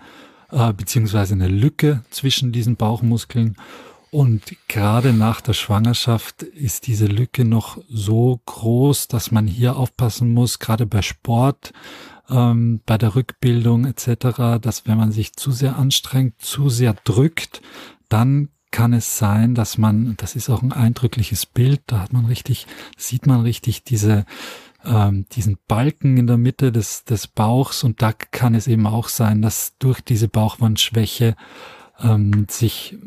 äh, 0.51 0.73
beziehungsweise 0.73 1.33
eine 1.33 1.47
Lücke 1.47 2.03
zwischen 2.11 2.51
diesen 2.51 2.75
Bauchmuskeln 2.75 3.55
und 4.11 4.55
gerade 4.67 5.13
nach 5.13 5.39
der 5.39 5.53
Schwangerschaft 5.53 6.43
ist 6.43 6.85
diese 6.87 7.05
Lücke 7.05 7.45
noch 7.45 7.77
so 7.89 8.41
groß, 8.45 9.07
dass 9.07 9.31
man 9.31 9.47
hier 9.47 9.77
aufpassen 9.77 10.33
muss, 10.33 10.59
gerade 10.59 10.85
bei 10.85 11.01
Sport, 11.01 11.71
ähm, 12.29 12.81
bei 12.85 12.97
der 12.97 13.15
Rückbildung 13.15 13.85
etc., 13.85 14.59
dass 14.61 14.85
wenn 14.85 14.97
man 14.97 15.13
sich 15.13 15.33
zu 15.33 15.51
sehr 15.51 15.77
anstrengt, 15.77 16.41
zu 16.41 16.67
sehr 16.67 16.93
drückt, 17.05 17.61
dann 18.09 18.49
kann 18.69 18.91
es 18.91 19.17
sein, 19.17 19.55
dass 19.55 19.77
man, 19.77 20.15
das 20.17 20.35
ist 20.35 20.49
auch 20.49 20.61
ein 20.61 20.73
eindrückliches 20.73 21.45
Bild, 21.45 21.81
da 21.87 21.99
hat 21.99 22.11
man 22.11 22.25
richtig, 22.25 22.67
sieht 22.97 23.27
man 23.27 23.41
richtig 23.41 23.83
diese 23.83 24.25
ähm, 24.83 25.25
diesen 25.31 25.57
Balken 25.67 26.17
in 26.17 26.27
der 26.27 26.37
Mitte 26.37 26.71
des, 26.71 27.05
des 27.05 27.27
Bauchs 27.27 27.83
und 27.83 28.01
da 28.01 28.13
kann 28.13 28.55
es 28.55 28.67
eben 28.67 28.87
auch 28.87 29.09
sein, 29.09 29.41
dass 29.41 29.77
durch 29.77 30.01
diese 30.01 30.27
Bauchwandschwäche 30.27 31.35
ähm, 32.03 32.47
sich, 32.49 32.97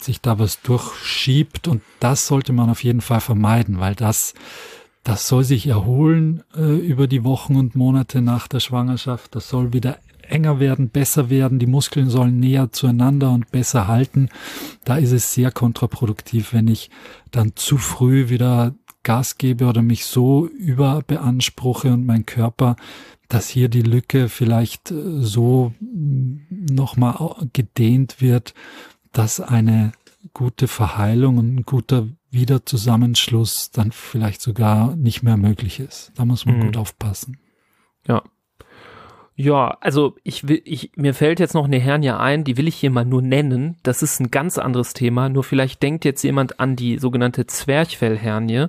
sich 0.00 0.20
da 0.20 0.38
was 0.38 0.60
durchschiebt 0.62 1.68
und 1.68 1.82
das 2.00 2.26
sollte 2.26 2.52
man 2.52 2.70
auf 2.70 2.84
jeden 2.84 3.00
Fall 3.00 3.20
vermeiden, 3.20 3.80
weil 3.80 3.94
das, 3.94 4.34
das 5.04 5.28
soll 5.28 5.44
sich 5.44 5.66
erholen 5.66 6.42
äh, 6.56 6.76
über 6.76 7.06
die 7.06 7.24
Wochen 7.24 7.56
und 7.56 7.74
Monate 7.74 8.20
nach 8.20 8.48
der 8.48 8.60
Schwangerschaft. 8.60 9.34
Das 9.34 9.48
soll 9.48 9.72
wieder 9.72 9.98
enger 10.22 10.60
werden, 10.60 10.90
besser 10.90 11.30
werden, 11.30 11.58
die 11.58 11.66
Muskeln 11.66 12.10
sollen 12.10 12.38
näher 12.38 12.70
zueinander 12.70 13.30
und 13.30 13.50
besser 13.50 13.88
halten. 13.88 14.28
Da 14.84 14.96
ist 14.96 15.12
es 15.12 15.32
sehr 15.32 15.50
kontraproduktiv, 15.50 16.52
wenn 16.52 16.68
ich 16.68 16.90
dann 17.30 17.52
zu 17.56 17.78
früh 17.78 18.28
wieder 18.28 18.74
Gas 19.08 19.38
gebe 19.38 19.64
oder 19.64 19.80
mich 19.80 20.04
so 20.04 20.46
überbeanspruche 20.46 21.92
und 21.92 22.04
mein 22.04 22.26
Körper 22.26 22.76
dass 23.28 23.48
hier 23.48 23.68
die 23.68 23.82
Lücke 23.82 24.28
vielleicht 24.28 24.90
äh, 24.90 25.22
so 25.22 25.72
mm, 25.80 26.38
nochmal 26.70 27.48
gedehnt 27.52 28.20
wird, 28.20 28.54
dass 29.12 29.40
eine 29.40 29.92
gute 30.32 30.68
Verheilung 30.68 31.38
und 31.38 31.54
ein 31.54 31.62
guter 31.64 32.08
Wiederzusammenschluss 32.30 33.70
dann 33.70 33.92
vielleicht 33.92 34.40
sogar 34.40 34.96
nicht 34.96 35.22
mehr 35.22 35.36
möglich 35.36 35.80
ist. 35.80 36.12
Da 36.16 36.24
muss 36.24 36.46
man 36.46 36.58
mhm. 36.58 36.62
gut 36.66 36.76
aufpassen. 36.76 37.38
Ja, 38.06 38.22
ja, 39.40 39.78
also 39.80 40.16
ich 40.24 40.48
will, 40.48 40.60
ich, 40.64 40.90
mir 40.96 41.14
fällt 41.14 41.38
jetzt 41.38 41.54
noch 41.54 41.66
eine 41.66 41.78
Hernie 41.78 42.10
ein, 42.10 42.42
die 42.42 42.56
will 42.56 42.66
ich 42.66 42.74
hier 42.74 42.90
mal 42.90 43.04
nur 43.04 43.22
nennen. 43.22 43.76
Das 43.84 44.02
ist 44.02 44.18
ein 44.18 44.32
ganz 44.32 44.58
anderes 44.58 44.94
Thema. 44.94 45.28
Nur 45.28 45.44
vielleicht 45.44 45.80
denkt 45.80 46.04
jetzt 46.04 46.24
jemand 46.24 46.58
an 46.58 46.74
die 46.74 46.98
sogenannte 46.98 47.46
Zwerchfellhernie. 47.46 48.66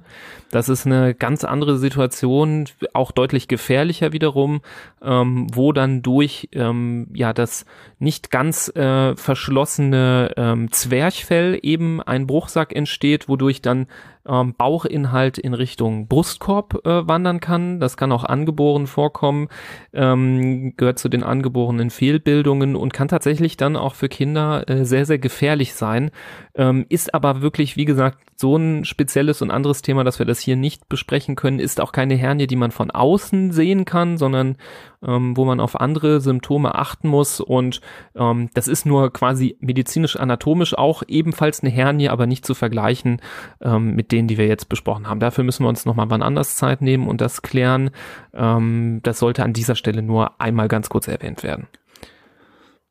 Das 0.51 0.69
ist 0.69 0.86
eine 0.86 1.15
ganz 1.15 1.43
andere 1.43 1.79
Situation, 1.79 2.65
auch 2.93 3.12
deutlich 3.12 3.47
gefährlicher 3.47 4.13
wiederum, 4.13 4.62
ähm, 5.01 5.47
wo 5.51 5.73
dann 5.73 6.03
durch 6.03 6.49
ähm, 6.51 7.08
ja 7.15 7.34
das 7.34 7.65
nicht 7.97 8.29
ganz 8.29 8.69
äh, 8.75 9.15
verschlossene 9.15 10.34
ähm, 10.38 10.71
Zwerchfell 10.71 11.58
eben 11.63 11.99
ein 11.99 12.27
Bruchsack 12.27 12.75
entsteht, 12.75 13.27
wodurch 13.27 13.63
dann 13.63 13.88
ähm, 14.27 14.53
Bauchinhalt 14.55 15.38
in 15.38 15.53
Richtung 15.53 16.08
Brustkorb 16.08 16.86
äh, 16.86 17.08
wandern 17.08 17.39
kann. 17.39 17.79
Das 17.79 17.97
kann 17.97 18.12
auch 18.12 18.23
angeboren 18.23 18.88
vorkommen, 18.88 19.47
ähm, 19.93 20.75
gehört 20.77 20.99
zu 20.99 21.10
den 21.10 21.23
angeborenen 21.23 21.89
Fehlbildungen 21.89 22.75
und 22.75 22.93
kann 22.93 23.08
tatsächlich 23.08 23.58
dann 23.58 23.75
auch 23.75 23.95
für 23.95 24.10
Kinder 24.10 24.67
äh, 24.69 24.86
sehr, 24.86 25.05
sehr 25.05 25.19
gefährlich 25.19 25.73
sein. 25.73 26.12
Ähm, 26.55 26.86
ist 26.89 27.13
aber 27.13 27.41
wirklich, 27.41 27.77
wie 27.77 27.86
gesagt, 27.86 28.19
so 28.39 28.56
ein 28.56 28.86
spezielles 28.86 29.41
und 29.41 29.52
anderes 29.52 29.82
Thema, 29.82 30.06
dass 30.06 30.17
wir 30.17 30.25
das 30.25 30.39
hier 30.39 30.56
nicht 30.56 30.88
besprechen 30.88 31.36
können. 31.36 31.60
Ist 31.60 31.82
auch 31.82 31.91
keine 31.91 32.15
Hernie, 32.15 32.47
die 32.47 32.56
man 32.56 32.71
von 32.71 32.89
außen 32.89 33.52
sehen 33.52 33.84
kann, 33.84 34.17
sondern 34.17 34.56
ähm, 35.04 35.36
wo 35.36 35.43
man 35.43 35.60
auf 35.60 35.78
andere 35.78 36.21
Symptome 36.21 36.73
achten 36.73 37.10
muss. 37.10 37.41
Und 37.41 37.82
ähm, 38.15 38.49
das 38.54 38.69
ist 38.69 38.86
nur 38.86 39.12
quasi 39.12 39.58
medizinisch-anatomisch 39.60 40.78
auch 40.78 41.04
ebenfalls 41.06 41.62
eine 41.62 41.69
Hernie, 41.69 42.08
aber 42.08 42.28
nicht 42.28 42.45
zu 42.45 42.54
vergleichen 42.54 43.21
ähm, 43.60 43.93
mit 43.95 44.13
denen, 44.13 44.30
die 44.30 44.38
wir 44.38 44.47
jetzt 44.47 44.69
besprochen 44.69 45.10
haben. 45.10 45.19
Dafür 45.19 45.43
müssen 45.43 45.65
wir 45.65 45.69
uns 45.69 45.86
nochmal 45.86 46.10
wann 46.10 46.21
anders 46.21 46.56
Zeit 46.56 46.82
nehmen 46.82 47.10
und 47.10 47.19
das 47.19 47.41
klären. 47.41 47.91
Ähm, 48.34 49.02
das 49.04 49.19
sollte 49.19 49.43
an 49.43 49.52
dieser 49.52 49.75
Stelle 49.75 50.02
nur 50.02 50.39
einmal 50.39 50.69
ganz 50.69 50.88
kurz 50.88 51.10
erwähnt 51.10 51.43
werden. 51.43 51.67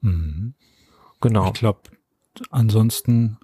Mhm. 0.03 0.53
Genau. 1.23 1.47
Ich 1.47 1.55
glaube, 1.55 1.81
ansonsten 2.51 3.39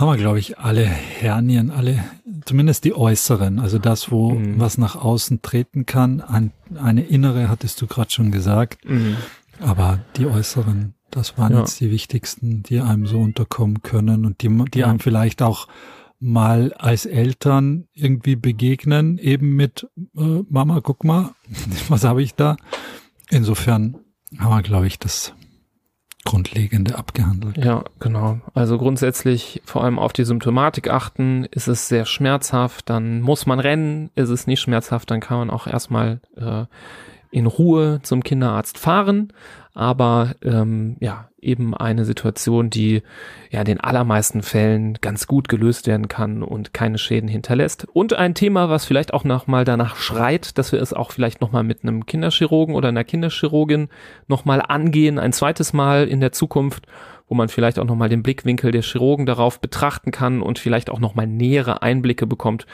haben 0.00 0.08
wir, 0.08 0.16
glaube 0.16 0.38
ich, 0.38 0.58
alle 0.58 0.86
Hernien, 0.86 1.70
alle, 1.70 2.02
zumindest 2.46 2.84
die 2.84 2.94
äußeren, 2.94 3.58
also 3.58 3.78
das, 3.78 4.10
wo 4.10 4.30
mhm. 4.30 4.58
was 4.58 4.78
nach 4.78 4.96
außen 4.96 5.42
treten 5.42 5.84
kann. 5.84 6.22
Ein, 6.22 6.52
eine 6.74 7.04
innere 7.04 7.50
hattest 7.50 7.82
du 7.82 7.86
gerade 7.86 8.10
schon 8.10 8.30
gesagt, 8.32 8.88
mhm. 8.88 9.18
aber 9.60 10.00
die 10.16 10.24
äußeren, 10.24 10.94
das 11.10 11.36
waren 11.36 11.52
ja. 11.52 11.60
jetzt 11.60 11.78
die 11.80 11.90
wichtigsten, 11.90 12.62
die 12.62 12.80
einem 12.80 13.06
so 13.06 13.20
unterkommen 13.20 13.82
können 13.82 14.24
und 14.24 14.40
die, 14.40 14.48
die 14.72 14.84
einem 14.84 15.00
vielleicht 15.00 15.42
auch 15.42 15.68
mal 16.18 16.72
als 16.74 17.04
Eltern 17.04 17.86
irgendwie 17.92 18.36
begegnen, 18.36 19.18
eben 19.18 19.54
mit 19.54 19.86
äh, 20.16 20.42
Mama, 20.48 20.80
guck 20.82 21.04
mal, 21.04 21.34
was 21.88 22.04
habe 22.04 22.22
ich 22.22 22.34
da? 22.34 22.56
Insofern 23.28 23.98
haben 24.38 24.50
wir, 24.50 24.62
glaube 24.62 24.86
ich, 24.86 24.98
das 24.98 25.34
Grundlegende 26.24 26.96
abgehandelt. 26.98 27.56
Ja, 27.56 27.84
genau. 27.98 28.40
Also 28.52 28.76
grundsätzlich 28.76 29.62
vor 29.64 29.84
allem 29.84 29.98
auf 29.98 30.12
die 30.12 30.24
Symptomatik 30.24 30.90
achten. 30.90 31.44
Ist 31.44 31.66
es 31.66 31.88
sehr 31.88 32.04
schmerzhaft, 32.04 32.90
dann 32.90 33.22
muss 33.22 33.46
man 33.46 33.58
rennen. 33.58 34.10
Ist 34.16 34.28
es 34.28 34.46
nicht 34.46 34.60
schmerzhaft, 34.60 35.10
dann 35.10 35.20
kann 35.20 35.38
man 35.38 35.50
auch 35.50 35.66
erstmal 35.66 36.20
äh, 36.36 36.64
in 37.30 37.46
Ruhe 37.46 38.00
zum 38.02 38.22
Kinderarzt 38.22 38.78
fahren 38.78 39.32
aber 39.80 40.34
ähm, 40.42 40.96
ja, 41.00 41.28
eben 41.40 41.74
eine 41.76 42.04
Situation, 42.04 42.70
die 42.70 43.02
ja 43.50 43.60
in 43.60 43.66
den 43.66 43.80
allermeisten 43.80 44.42
Fällen 44.42 44.98
ganz 45.00 45.26
gut 45.26 45.48
gelöst 45.48 45.86
werden 45.86 46.08
kann 46.08 46.42
und 46.42 46.74
keine 46.74 46.98
Schäden 46.98 47.28
hinterlässt. 47.28 47.86
Und 47.92 48.12
ein 48.14 48.34
Thema, 48.34 48.68
was 48.68 48.84
vielleicht 48.84 49.14
auch 49.14 49.24
nochmal 49.24 49.64
danach 49.64 49.96
schreit, 49.96 50.58
dass 50.58 50.72
wir 50.72 50.82
es 50.82 50.92
auch 50.92 51.12
vielleicht 51.12 51.40
nochmal 51.40 51.62
mit 51.62 51.82
einem 51.82 52.04
Kinderchirurgen 52.04 52.74
oder 52.74 52.88
einer 52.88 53.04
Kinderchirurgin 53.04 53.88
nochmal 54.26 54.60
angehen, 54.60 55.18
ein 55.18 55.32
zweites 55.32 55.72
Mal 55.72 56.08
in 56.08 56.20
der 56.20 56.32
Zukunft, 56.32 56.86
wo 57.28 57.34
man 57.36 57.48
vielleicht 57.48 57.78
auch 57.78 57.84
nochmal 57.84 58.08
den 58.08 58.24
Blickwinkel 58.24 58.72
der 58.72 58.82
Chirurgen 58.82 59.24
darauf 59.24 59.60
betrachten 59.60 60.10
kann 60.10 60.42
und 60.42 60.58
vielleicht 60.58 60.90
auch 60.90 60.98
nochmal 60.98 61.28
nähere 61.28 61.80
Einblicke 61.80 62.26
bekommt 62.26 62.66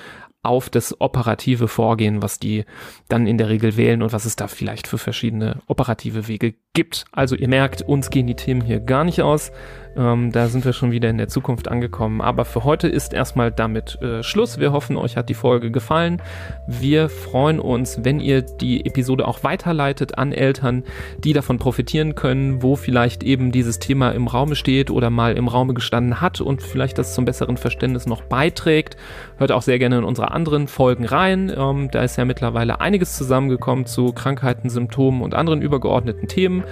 auf 0.47 0.71
das 0.71 1.01
operative 1.01 1.69
Vorgehen, 1.69 2.23
was 2.23 2.39
die 2.39 2.65
dann 3.09 3.27
in 3.27 3.39
der 3.39 3.49
Regel 3.49 3.77
wählen 3.77 4.03
und 4.03 4.13
was 4.13 4.25
es 4.25 4.37
da 4.37 4.49
vielleicht 4.49 4.87
für 4.87 4.99
verschiedene 4.99 5.61
operative 5.67 6.29
Wege 6.29 6.55
gibt. 6.73 7.05
Also 7.13 7.37
ihr 7.37 7.49
merkt, 7.49 7.83
uns 7.83 8.11
gehen 8.11 8.27
die 8.27 8.35
Themen 8.35 8.63
hier 8.63 8.81
gar 8.81 9.05
nicht 9.05 9.23
aus. 9.23 9.53
Ähm, 9.97 10.31
da 10.33 10.49
sind 10.49 10.65
wir 10.65 10.73
schon 10.73 10.91
wieder 10.91 11.09
in 11.09 11.19
der 11.19 11.29
Zukunft 11.29 11.69
angekommen. 11.69 12.21
Aber 12.21 12.45
für 12.45 12.65
heute 12.65 12.89
ist 12.89 13.13
erstmal 13.13 13.51
damit 13.51 14.01
äh, 14.03 14.23
Schluss. 14.23 14.59
Wir 14.59 14.73
hoffen, 14.73 14.97
euch 14.97 15.17
hat 15.17 15.29
die 15.29 15.35
Folge 15.35 15.71
gefallen. 15.71 16.21
Wir 16.67 17.09
freuen 17.09 17.61
uns, 17.61 18.05
wenn 18.05 18.21
ihr 18.21 18.43
die 18.43 18.85
Episode 18.85 19.27
auch 19.27 19.43
weiterleitet 19.43 20.19
an 20.19 20.33
Eltern, 20.33 20.85
die 21.19 21.33
davon 21.33 21.59
profitieren 21.59 22.15
können, 22.15 22.63
wo 22.63 22.77
vielleicht 22.77 23.23
eben 23.23 23.53
dieses 23.53 23.79
Thema 23.79 24.11
im 24.11 24.27
Raume 24.27 24.55
steht 24.55 24.91
oder 24.91 25.11
mal 25.11 25.37
im 25.37 25.49
Raume 25.49 25.75
gestanden 25.75 26.21
hat 26.21 26.41
und 26.41 26.63
vielleicht 26.63 26.99
das 26.99 27.15
zum 27.15 27.25
besseren 27.25 27.57
Verständnis 27.57 28.07
noch 28.07 28.23
beiträgt. 28.23 28.97
Hört 29.39 29.53
auch 29.53 29.63
sehr 29.63 29.79
gerne 29.79 29.99
in 29.99 30.05
unsere 30.05 30.31
anderen 30.31 30.69
Folgen 30.69 31.07
rein. 31.07 31.53
Ähm, 31.57 31.91
da 31.91 32.03
ist 32.03 32.17
ja 32.17 32.25
mittlerweile 32.25 32.81
einiges 32.81 33.17
zusammengekommen 33.17 33.87
zu 33.87 34.13
Krankheiten, 34.13 34.69
Symptomen 34.69 35.23
und 35.23 35.35
anderen 35.35 35.63
übergeordneten 35.63 36.29
Themen. 36.29 36.65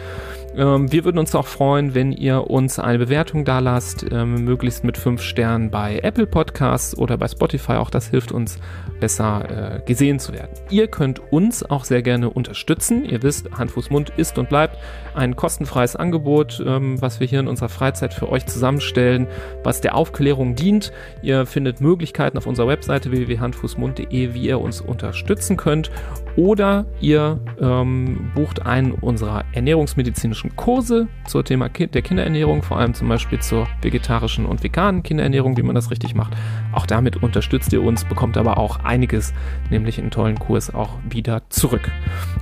Ähm, 0.56 0.92
wir 0.92 1.04
würden 1.04 1.18
uns 1.18 1.34
auch 1.34 1.46
freuen, 1.46 1.94
wenn 1.94 2.12
ihr 2.12 2.48
uns 2.48 2.78
eine 2.78 2.98
Bewertung 2.98 3.44
da 3.44 3.58
lasst, 3.58 4.06
ähm, 4.10 4.44
möglichst 4.44 4.84
mit 4.84 4.96
fünf 4.96 5.22
Sternen 5.22 5.70
bei 5.70 5.98
Apple 6.02 6.26
Podcasts 6.26 6.96
oder 6.96 7.16
bei 7.16 7.26
Spotify. 7.26 7.72
Auch 7.72 7.90
das 7.90 8.08
hilft 8.08 8.30
uns 8.30 8.58
besser 9.00 9.80
äh, 9.80 9.80
gesehen 9.84 10.18
zu 10.18 10.32
werden. 10.32 10.50
Ihr 10.70 10.86
könnt 10.86 11.20
uns 11.32 11.62
auch 11.62 11.84
sehr 11.84 12.02
gerne 12.02 12.30
unterstützen. 12.30 13.04
Ihr 13.04 13.22
wisst, 13.22 13.50
Hand, 13.52 13.72
Fuß, 13.72 13.90
Mund 13.90 14.12
ist 14.16 14.38
und 14.38 14.48
bleibt 14.48 14.78
ein 15.14 15.34
kostenfreies 15.34 15.96
Angebot, 15.96 16.62
ähm, 16.64 17.00
was 17.02 17.18
wir 17.18 17.26
hier 17.26 17.40
in 17.40 17.48
unserer 17.48 17.68
Freizeit 17.68 18.14
für 18.14 18.28
euch 18.28 18.46
zusammenstellen, 18.46 19.26
was 19.64 19.80
der 19.80 19.96
Aufklärung 19.96 20.54
dient. 20.54 20.92
Ihr 21.22 21.46
findet 21.46 21.80
Möglichkeiten 21.80 22.38
auf 22.38 22.46
unserer 22.46 22.68
Webseite 22.68 23.10
www.handfußmund.de, 23.10 24.34
wie 24.34 24.46
ihr 24.46 24.60
uns 24.60 24.80
unterstützen 24.80 25.56
könnt. 25.56 25.90
Oder 26.36 26.86
ihr 27.00 27.38
ähm, 27.60 28.30
bucht 28.34 28.66
einen 28.66 28.92
unserer 28.92 29.44
ernährungsmedizinischen 29.52 30.56
Kurse 30.56 31.06
zur 31.26 31.44
Thema 31.44 31.68
der 31.68 32.02
Kinderernährung, 32.02 32.62
vor 32.62 32.78
allem 32.78 32.94
zum 32.94 33.08
Beispiel 33.08 33.38
zur 33.38 33.68
vegetarischen 33.82 34.46
und 34.46 34.62
veganen 34.62 35.02
Kinderernährung, 35.02 35.56
wie 35.56 35.62
man 35.62 35.74
das 35.74 35.90
richtig 35.90 36.14
macht. 36.14 36.34
Auch 36.72 36.86
damit 36.86 37.22
unterstützt 37.22 37.72
ihr 37.72 37.82
uns, 37.82 38.04
bekommt 38.04 38.36
aber 38.36 38.58
auch 38.58 38.80
einiges, 38.84 39.32
nämlich 39.70 40.00
einen 40.00 40.10
tollen 40.10 40.38
Kurs 40.38 40.74
auch 40.74 40.98
wieder 41.08 41.42
zurück. 41.50 41.90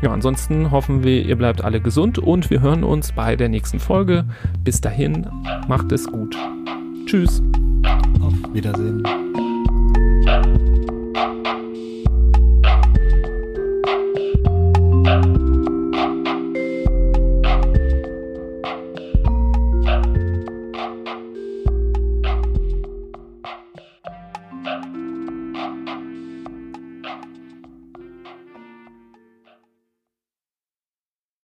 Ja, 0.01 0.11
ansonsten 0.11 0.71
hoffen 0.71 1.05
wir, 1.05 1.25
ihr 1.25 1.37
bleibt 1.37 1.63
alle 1.63 1.81
gesund 1.81 2.19
und 2.19 2.51
wir 2.51 2.61
hören 2.63 2.85
uns 2.85 3.13
bei 3.13 3.37
der 3.37 3.49
nächsten 3.49 3.79
Folge. 3.79 4.25
Bis 4.65 4.81
dahin, 4.81 5.27
macht 5.69 5.93
es 5.93 6.07
gut. 6.07 6.37
Tschüss. 7.07 7.43
Auf 8.21 8.35
Wiedersehen. 8.55 9.03